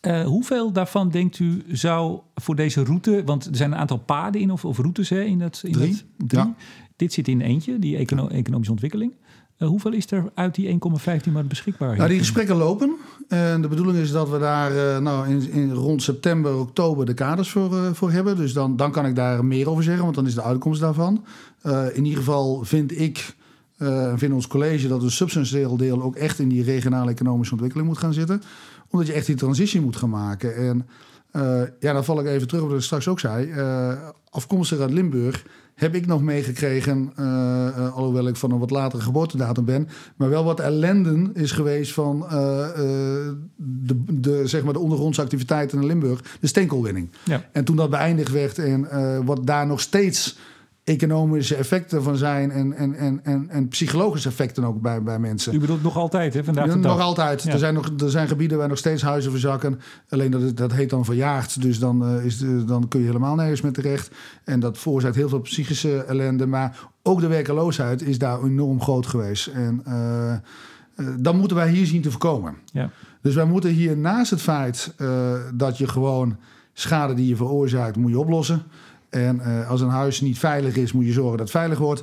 [0.00, 4.40] Uh, hoeveel daarvan denkt u zou voor deze route, want er zijn een aantal paden
[4.40, 5.60] in of, of routes hè, in dat.
[5.64, 5.90] In drie.
[5.90, 6.42] Dat, drie.
[6.42, 6.54] Ja.
[7.00, 9.12] Dit zit in eentje, die econo economische ontwikkeling.
[9.58, 10.78] Uh, hoeveel is er uit die
[11.26, 11.96] 1,15 maar beschikbaar?
[11.96, 12.96] Nou, die gesprekken lopen.
[13.28, 17.14] En de bedoeling is dat we daar uh, nou, in, in, rond september, oktober de
[17.14, 18.36] kaders voor, voor hebben.
[18.36, 21.24] Dus dan, dan kan ik daar meer over zeggen, want dan is de uitkomst daarvan.
[21.92, 23.34] in ieder geval vind ik,
[24.14, 27.98] vindt ons college dat een substantieel deel ook echt in die regionale economische ontwikkeling moet
[27.98, 28.42] gaan zitten.
[28.90, 30.56] Omdat je echt die transitie moet gaan maken.
[30.56, 30.86] En
[31.80, 33.52] ja, dan val ik even terug op wat ik straks ook zei.
[34.30, 35.44] afkomstig uit Limburg
[35.80, 40.28] heb ik nog meegekregen, uh, uh, alhoewel ik van een wat latere geboortedatum ben, maar
[40.28, 42.30] wel wat ellenden is geweest van uh,
[43.56, 47.10] de, de, zeg maar de ondergrondse activiteiten in Limburg, de steenkoolwinning.
[47.24, 47.44] Ja.
[47.52, 48.88] En toen dat beëindigd werd en
[49.24, 50.38] wat daar nog steeds
[50.84, 55.54] economische effecten van zijn en, en, en, en, en psychologische effecten ook bij, bij mensen.
[55.54, 56.44] U bedoelt nog altijd, hè?
[56.44, 56.96] Vandaag de dag.
[56.96, 57.44] Nog altijd.
[57.44, 59.80] Er, zijn nog, er zijn gebieden waar nog steeds huizen verzakken.
[60.08, 61.62] Alleen dat, dat heet dan verjaagd.
[61.62, 64.10] Dus dan, uh, is de, dan kun je helemaal nergens meer terecht.
[64.44, 66.46] En dat veroorzaakt heel veel psychische ellende.
[66.46, 69.46] Maar ook de werkeloosheid is daar enorm groot geweest.
[69.46, 70.32] En uh,
[70.96, 72.54] uh, dan moeten wij hier zien te voorkomen.
[72.72, 72.90] Ja.
[73.22, 74.94] Dus wij moeten hier naast het feit
[75.54, 76.36] dat je gewoon
[76.72, 78.62] schade die je veroorzaakt, moet je oplossen.
[79.10, 82.02] En uh, als een huis niet veilig is, moet je zorgen dat het veilig wordt.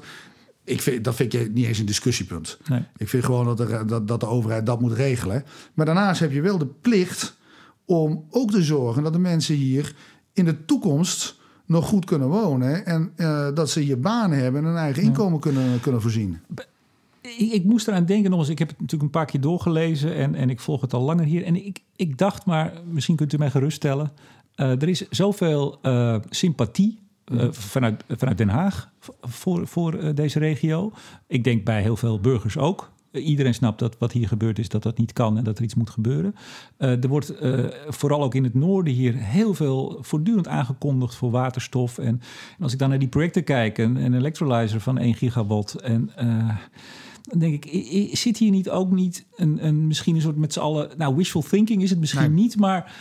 [0.64, 2.58] Ik vind, dat vind ik niet eens een discussiepunt.
[2.70, 2.84] Nee.
[2.98, 5.44] Ik vind gewoon dat, er, dat, dat de overheid dat moet regelen.
[5.74, 7.38] Maar daarnaast heb je wel de plicht
[7.86, 9.96] om ook te zorgen dat de mensen hier
[10.34, 12.86] in de toekomst nog goed kunnen wonen.
[12.86, 16.40] En uh, dat ze hier banen hebben en een eigen inkomen kunnen, kunnen voorzien.
[17.22, 18.50] Ik, ik, moest eraan denken nog eens.
[18.50, 21.26] Ik heb het natuurlijk een paar keer doorgelezen en, en ik volg het al langer
[21.26, 21.44] hier.
[21.44, 24.12] En ik, ik dacht maar, misschien kunt u mij geruststellen.
[24.58, 28.92] Uh, er is zoveel uh, sympathie uh, vanuit, vanuit Den Haag
[29.22, 30.92] voor, voor deze regio.
[31.28, 32.92] Ik denk bij heel veel burgers ook.
[33.12, 35.76] Iedereen snapt dat wat hier gebeurd is, dat dat niet kan en dat er iets
[35.76, 36.36] moet gebeuren.
[36.78, 37.34] er wordt
[37.88, 41.98] vooral ook in het noorden hier heel veel voortdurend aangekondigd voor waterstof.
[41.98, 42.22] En,
[42.58, 46.12] en als ik dan naar die projecten kijk, een, een electrolyzer van 1 gigawatt en
[47.28, 50.60] dan denk ik, zit hier niet ook niet een, een misschien een soort met z'n
[50.60, 52.44] allen, nou wishful thinking is het misschien nee.
[52.44, 52.94] niet, maar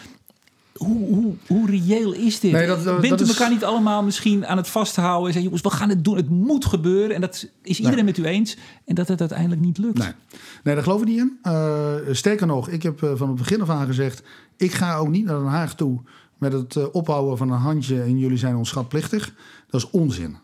[0.77, 2.53] hoe, hoe, hoe reëel is dit?
[2.53, 3.31] Nee, dat, dat, Bent u is...
[3.31, 6.29] elkaar niet allemaal misschien aan het vasthouden en zeggen: jongens, we gaan het doen, het
[6.29, 7.15] moet gebeuren.
[7.15, 8.15] En dat is iedereen nee.
[8.15, 8.57] met u eens.
[8.85, 9.99] En dat het uiteindelijk niet lukt.
[9.99, 10.13] Nee,
[10.63, 11.39] nee daar geloof ik niet in.
[11.43, 14.23] Uh, sterker nog, ik heb uh, van het begin af aan gezegd:
[14.57, 16.01] ik ga ook niet naar Den Haag toe
[16.39, 19.35] met het eh, ophouden van een handje en jullie zijn onschatplichtig.
[19.71, 20.37] Dat is onzin.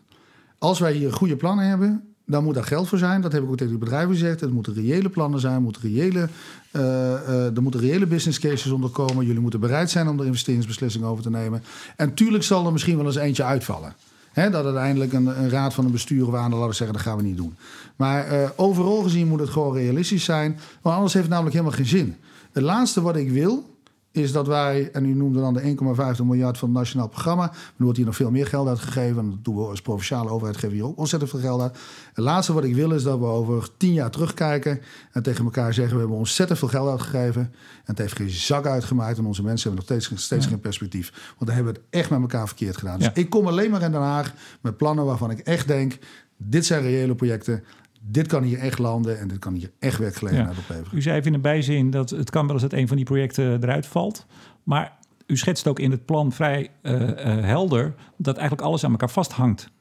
[0.57, 3.21] Als wij hier goede plannen hebben, dan moet daar geld voor zijn.
[3.21, 4.39] Dat heb ik ook tegen de bedrijven gezegd.
[4.39, 6.29] Het moeten reële plannen zijn, moeten reële,
[6.71, 9.25] uh, uh, er moeten reële business cases onderkomen.
[9.25, 11.63] Jullie moeten bereid zijn om de investeringsbeslissing over te nemen.
[11.95, 13.95] En tuurlijk zal er misschien wel eens eentje uitvallen.
[14.31, 17.17] He, dat uiteindelijk een, een, raad van een bestuur waar laten we zeggen, dat gaan
[17.17, 17.55] we niet doen.
[17.95, 20.59] Maar uh, overal gezien moet het gewoon realistisch zijn.
[20.81, 22.15] Want anders heeft het namelijk helemaal geen zin.
[22.51, 23.72] Het laatste wat ik wil,
[24.13, 25.75] is dat wij, en u noemde dan de
[26.17, 27.51] 1,5 miljard van het nationaal programma.
[27.51, 29.19] Er wordt hier nog veel meer geld uitgegeven.
[29.19, 31.77] En dat doen we als provinciale overheid, geven hier ook ontzettend veel geld uit.
[32.13, 35.73] Het laatste wat ik wil is dat we over tien jaar terugkijken en tegen elkaar
[35.73, 37.41] zeggen: we hebben ontzettend veel geld uitgegeven.
[37.41, 39.17] En het heeft geen zak uitgemaakt.
[39.17, 41.11] En onze mensen hebben nog steeds, steeds geen perspectief.
[41.11, 42.99] Want dan hebben we het echt met elkaar verkeerd gedaan.
[42.99, 45.97] Dus ik kom alleen maar in Den Haag met plannen waarvan ik echt denk:
[46.37, 47.63] dit zijn reële projecten
[48.05, 50.61] dit kan hier echt landen en dit kan hier echt werkgelegenheid ja.
[50.61, 50.97] opleveren.
[50.97, 53.05] U zei even in een bijzin dat het kan wel eens dat een van die
[53.05, 54.25] projecten eruit valt.
[54.63, 54.97] Maar
[55.27, 59.09] u schetst ook in het plan vrij uh, uh, helder dat eigenlijk alles aan elkaar
[59.09, 59.71] vasthangt.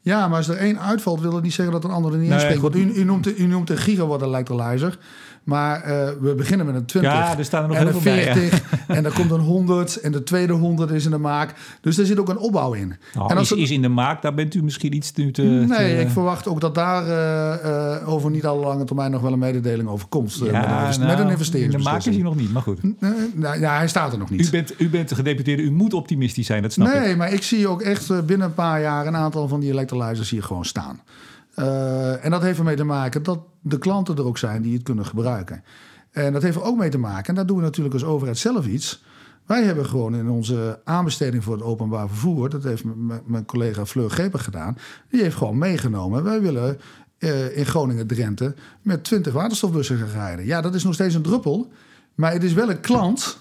[0.00, 2.28] Ja, maar als er één uitvalt, wil dat niet zeggen dat een ander er niet
[2.28, 2.62] nee, inspringt.
[2.62, 4.98] Want u, u, noemt de, u noemt de gigawatt electrolyzer.
[5.46, 8.34] Maar uh, we beginnen met een 20 ja, er staan er nog en een 40
[8.34, 8.94] bij, ja.
[8.94, 11.54] en dan komt een 100 en de tweede 100 is in de maak.
[11.80, 12.96] Dus er zit ook een opbouw in.
[13.18, 15.42] Oh, en als is, is in de maak, daar bent u misschien iets nu te...
[15.42, 16.00] Nee, te...
[16.00, 19.38] ik verwacht ook dat daar uh, uh, over niet alle lange termijn nog wel een
[19.38, 20.34] mededeling over komt.
[20.34, 21.72] Ja, met, een, nou, met een investeringsbeslissing.
[21.72, 22.80] In de maak is hij nog niet, maar goed.
[23.34, 24.46] nou, ja, hij staat er nog niet.
[24.46, 27.16] U bent, u bent de gedeputeerde, u moet optimistisch zijn, dat snap nee, ik.
[27.16, 30.42] maar ik zie ook echt binnen een paar jaar een aantal van die electrolyzers hier
[30.42, 31.00] gewoon staan.
[31.56, 34.82] Uh, en dat heeft ermee te maken dat de klanten er ook zijn die het
[34.82, 35.64] kunnen gebruiken.
[36.10, 38.38] En dat heeft er ook mee te maken, en daar doen we natuurlijk als overheid
[38.38, 39.04] zelf iets.
[39.46, 42.84] Wij hebben gewoon in onze aanbesteding voor het openbaar vervoer, dat heeft
[43.26, 44.76] mijn collega Fleur Greper gedaan,
[45.10, 46.24] die heeft gewoon meegenomen.
[46.24, 46.78] Wij willen
[47.18, 50.46] uh, in Groningen-Drenthe met 20 waterstofbussen gaan rijden.
[50.46, 51.72] Ja, dat is nog steeds een druppel,
[52.14, 53.38] maar het is wel een klant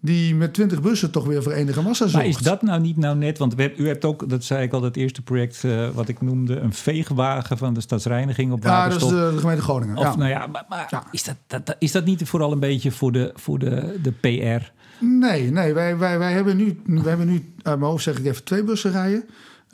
[0.00, 2.14] die met 20 bussen toch weer voor enige massa zorgt.
[2.14, 3.38] Maar is dat nou niet nou net?
[3.38, 6.20] Want we, u hebt ook, dat zei ik al, het eerste project uh, wat ik
[6.20, 9.10] noemde, een veegwagen van de stadsreiniging op waterstof.
[9.10, 9.96] Ja, dat is de, de gemeente Groningen.
[9.96, 10.16] Of, ja.
[10.16, 11.04] Nou ja, maar, maar ja.
[11.10, 14.72] Is, dat, dat, is dat niet vooral een beetje voor de, voor de, de PR?
[15.04, 18.24] Nee, nee wij, wij, wij hebben nu, wij hebben nu uit mijn hoofd zeg ik
[18.24, 19.24] even twee bussen rijden.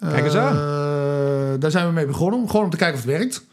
[0.00, 0.54] Kijk eens aan.
[0.54, 3.46] Uh, daar zijn we mee begonnen, gewoon om te kijken of het werkt.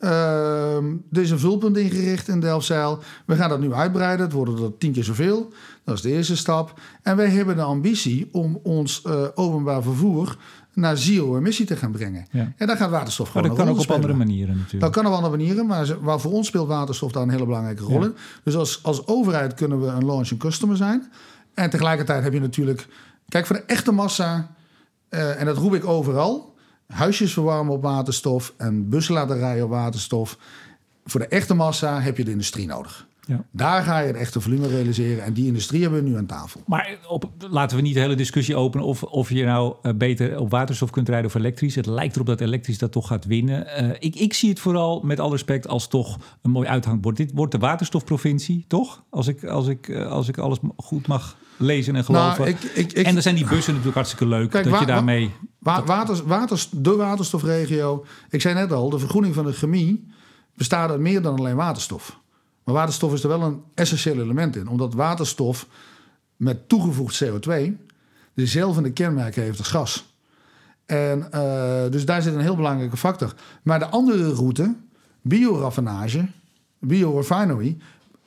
[0.00, 0.76] Uh,
[1.12, 2.98] er is een vulpunt ingericht in Delfzijl.
[3.26, 4.24] We gaan dat nu uitbreiden.
[4.26, 5.52] Het worden er tien keer zoveel.
[5.84, 6.80] Dat is de eerste stap.
[7.02, 10.36] En wij hebben de ambitie om ons uh, openbaar vervoer
[10.72, 12.26] naar zero-emissie te gaan brengen.
[12.30, 12.52] Ja.
[12.56, 14.00] En daar gaat waterstof gewoon Maar dat kan ook op spelen.
[14.02, 14.82] andere manieren natuurlijk.
[14.82, 17.82] Dat kan op andere manieren, maar, maar voor ons speelt waterstof daar een hele belangrijke
[17.82, 18.06] rol Ja.
[18.06, 18.14] in.
[18.44, 21.12] Dus als, als overheid kunnen we een launch and customer zijn.
[21.54, 22.86] En tegelijkertijd heb je natuurlijk...
[23.28, 24.54] Kijk, voor de echte massa,
[25.10, 26.54] uh, en dat roep ik overal...
[26.86, 30.38] huisjes verwarmen op waterstof en bussen laten rijden op waterstof.
[31.04, 33.06] Voor de echte massa heb je de industrie nodig.
[33.26, 33.44] Ja.
[33.50, 35.24] Daar ga je het echte volume realiseren.
[35.24, 36.62] En die industrie hebben we nu aan tafel.
[36.66, 40.38] Maar op, laten we niet de hele discussie openen of, of je nou uh, beter
[40.38, 41.74] op waterstof kunt rijden of elektrisch.
[41.74, 43.66] Het lijkt erop dat elektrisch dat toch gaat winnen.
[43.82, 47.16] Uh, ik, ik zie het vooral met alle respect als toch een mooi uithangbord.
[47.16, 49.02] Dit wordt de waterstofprovincie, toch?
[49.10, 52.38] Als ik, als ik, uh, als ik alles goed mag lezen en geloven.
[52.38, 54.50] Nou, ik, ik, ik, en dan zijn die bussen natuurlijk hartstikke leuk.
[54.50, 55.32] Kijk, dat wa- je daarmee...
[55.58, 58.04] Wa waters, waters, de waterstofregio.
[58.30, 60.06] Ik zei net al, de vergroening van de chemie
[60.54, 62.18] bestaat uit meer dan alleen waterstof.
[62.64, 64.68] Maar waterstof is er wel een essentieel element in.
[64.68, 65.66] Omdat waterstof
[66.36, 67.52] met toegevoegd CO2
[68.34, 70.14] dezelfde kenmerken heeft als gas.
[70.86, 73.34] En uh, dus daar zit een heel belangrijke factor.
[73.62, 74.74] Maar de andere route,
[75.22, 76.26] bioraffinage,
[76.80, 77.76] biorefinery,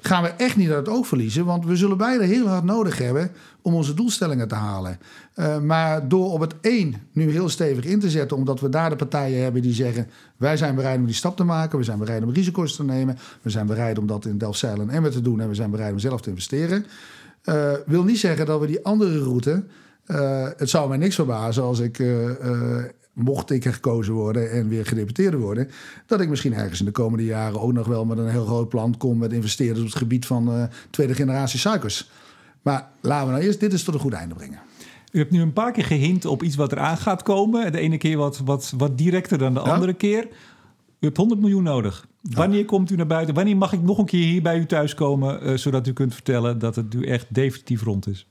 [0.01, 1.45] gaan we echt niet uit het oog verliezen.
[1.45, 3.31] Want we zullen beide heel hard nodig hebben
[3.61, 4.99] om onze doelstellingen te halen.
[5.35, 8.89] Uh, maar door op het één nu heel stevig in te zetten, omdat we daar
[8.89, 11.99] de partijen hebben die zeggen: wij zijn bereid om die stap te maken, we zijn
[11.99, 15.21] bereid om risico's te nemen, we zijn bereid om dat in Delfzijl en Emmen te
[15.21, 16.85] doen en we zijn bereid om zelf te investeren.
[17.45, 19.63] Uh, wil niet zeggen dat we die andere route.
[20.07, 21.99] Uh, het zou mij niks verbazen als ik
[23.19, 25.69] mocht ik gekozen worden en weer gedeputeerde worden,
[26.05, 28.69] dat ik misschien ergens in de komende jaren ook nog wel met een heel groot
[28.69, 32.09] plan kom met investeerders op het gebied van uh, tweede generatie suikers.
[32.61, 34.59] Maar laten we nou eerst dit eens tot een goed einde brengen.
[35.11, 37.71] U hebt nu een paar keer gehint op iets wat eraan gaat komen.
[37.71, 39.73] De ene keer wat, wat, wat directer dan de ja?
[39.73, 40.27] andere keer.
[40.99, 42.07] U hebt 100 miljoen nodig.
[42.21, 42.65] Wanneer ja.
[42.65, 43.35] komt u naar buiten?
[43.35, 45.47] Wanneer mag ik nog een keer hier bij u thuiskomen...
[45.47, 48.27] Uh, zodat u kunt vertellen dat het nu echt definitief rond is?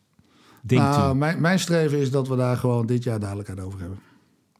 [0.63, 1.19] Denkt nou, u?
[1.19, 3.99] Mijn, mijn streven is dat we daar gewoon dit jaar duidelijkheid over hebben.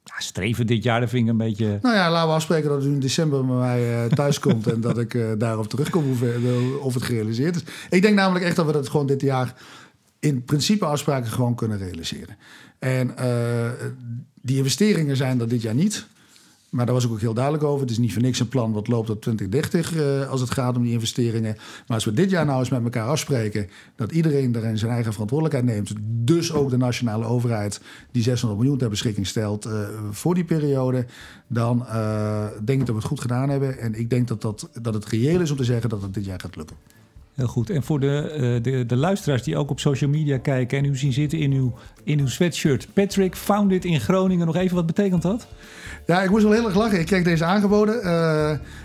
[0.09, 1.79] Ja, streven dit jaar, dat vind ik een beetje...
[1.83, 4.67] Nou ja, laten we afspreken dat u in december met mij uh, thuis komt...
[4.67, 6.23] en dat ik uh, daarop terugkom of,
[6.81, 7.63] of het gerealiseerd is.
[7.91, 9.55] Ik denk namelijk echt dat we dat gewoon dit jaar...
[10.19, 12.37] in principe afspraken gewoon kunnen realiseren.
[12.79, 13.71] En uh,
[14.43, 16.07] die investeringen zijn er dit jaar niet.
[16.71, 17.81] Maar daar was ik ook heel duidelijk over.
[17.81, 20.77] Het is niet voor niks een plan wat loopt tot 2030 uh, als het gaat
[20.77, 21.55] om die investeringen.
[21.57, 25.13] Maar als we dit jaar nou eens met elkaar afspreken dat iedereen daarin zijn eigen
[25.13, 25.93] verantwoordelijkheid neemt.
[26.25, 31.07] Dus ook de nationale overheid die 600 miljoen ter beschikking stelt uh, voor die periode.
[31.47, 33.79] Dan uh, denk ik dat we het goed gedaan hebben.
[33.79, 36.25] En ik denk dat, dat, dat het reëel is om te zeggen dat het dit
[36.25, 36.77] jaar gaat lukken.
[37.39, 37.71] Heel goed.
[37.71, 41.13] En voor de, de, de luisteraars die ook op social media kijken en u zien
[41.13, 41.73] zitten in uw,
[42.05, 42.89] in uw sweatshirt.
[42.93, 44.47] Patrick founded in Groningen.
[44.47, 45.47] Nog even, wat betekent dat?
[46.07, 47.01] Ja, ik moest wel heel erg lachen.
[47.01, 47.97] Ik kreeg deze aangeboden.
[47.97, 48.03] Uh,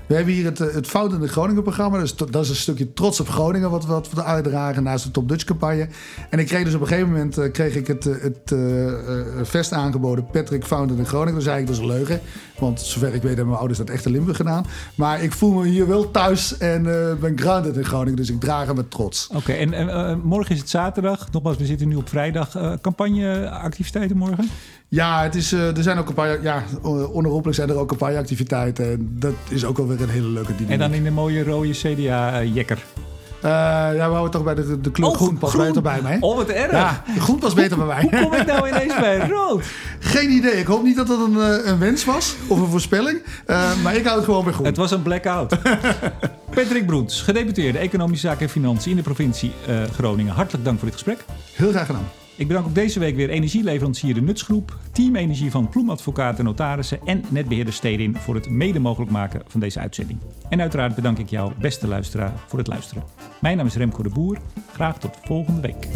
[0.05, 1.99] we hebben hier het, het Fout in de Groningen programma.
[1.99, 5.29] Dus dat is een stukje trots op Groningen wat, wat we uitdragen naast de Top
[5.29, 5.87] Dutch campagne.
[6.29, 8.55] En ik kreeg dus op een gegeven moment kreeg ik het, het
[9.47, 10.25] vest aangeboden.
[10.31, 11.41] Patrick Founded in Groningen.
[11.41, 12.19] Zei ik, dat is een leugen.
[12.59, 14.65] Want zover ik weet hebben mijn ouders dat echt in Limburg gedaan.
[14.95, 16.83] Maar ik voel me hier wel thuis en
[17.19, 18.15] ben grounded in Groningen.
[18.15, 19.27] Dus ik draag hem met trots.
[19.27, 21.31] Oké, okay, en uh, morgen is het zaterdag.
[21.31, 22.55] Nogmaals, we zitten nu op vrijdag.
[22.55, 24.49] Uh, campagneactiviteiten morgen?
[24.87, 26.41] Ja, het is, uh, er zijn ook een paar.
[26.41, 26.63] Ja,
[27.11, 28.91] onherroepelijk zijn er ook een paar activiteiten.
[28.91, 30.69] En dat is ook wel weer een hele leuke dynamiek.
[30.69, 32.83] En dan in de mooie rode CDA-jekker.
[33.45, 35.65] Uh, ja, we houden toch bij de, de kleur oh, groen pas groen.
[35.65, 36.17] beter bij mij.
[36.19, 36.71] Oh, wat erg.
[36.71, 38.01] Ja, groen pas beter bij mij.
[38.01, 39.63] Hoe kom ik nou ineens bij rood?
[39.99, 40.59] Geen idee.
[40.59, 43.21] Ik hoop niet dat dat een, een wens was of een voorspelling.
[43.47, 44.65] Uh, maar ik hou het gewoon bij groen.
[44.65, 45.57] Het was een blackout.
[46.55, 50.33] Patrick Broens, gedeputeerde Economische Zaken en Financiën in de provincie uh, Groningen.
[50.33, 51.25] Hartelijk dank voor dit gesprek.
[51.53, 52.22] Heel graag gedaan.
[52.37, 57.23] Ik bedank ook deze week weer energieleverancier De Nutsgroep, Team Energie van Ploemadvocaten Notarissen en
[57.29, 60.19] netbeheerder Stedin voor het mede mogelijk maken van deze uitzending.
[60.49, 63.03] En uiteraard bedank ik jou, beste luisteraar, voor het luisteren.
[63.41, 64.37] Mijn naam is Remco de Boer.
[64.71, 65.87] Graag tot volgende week.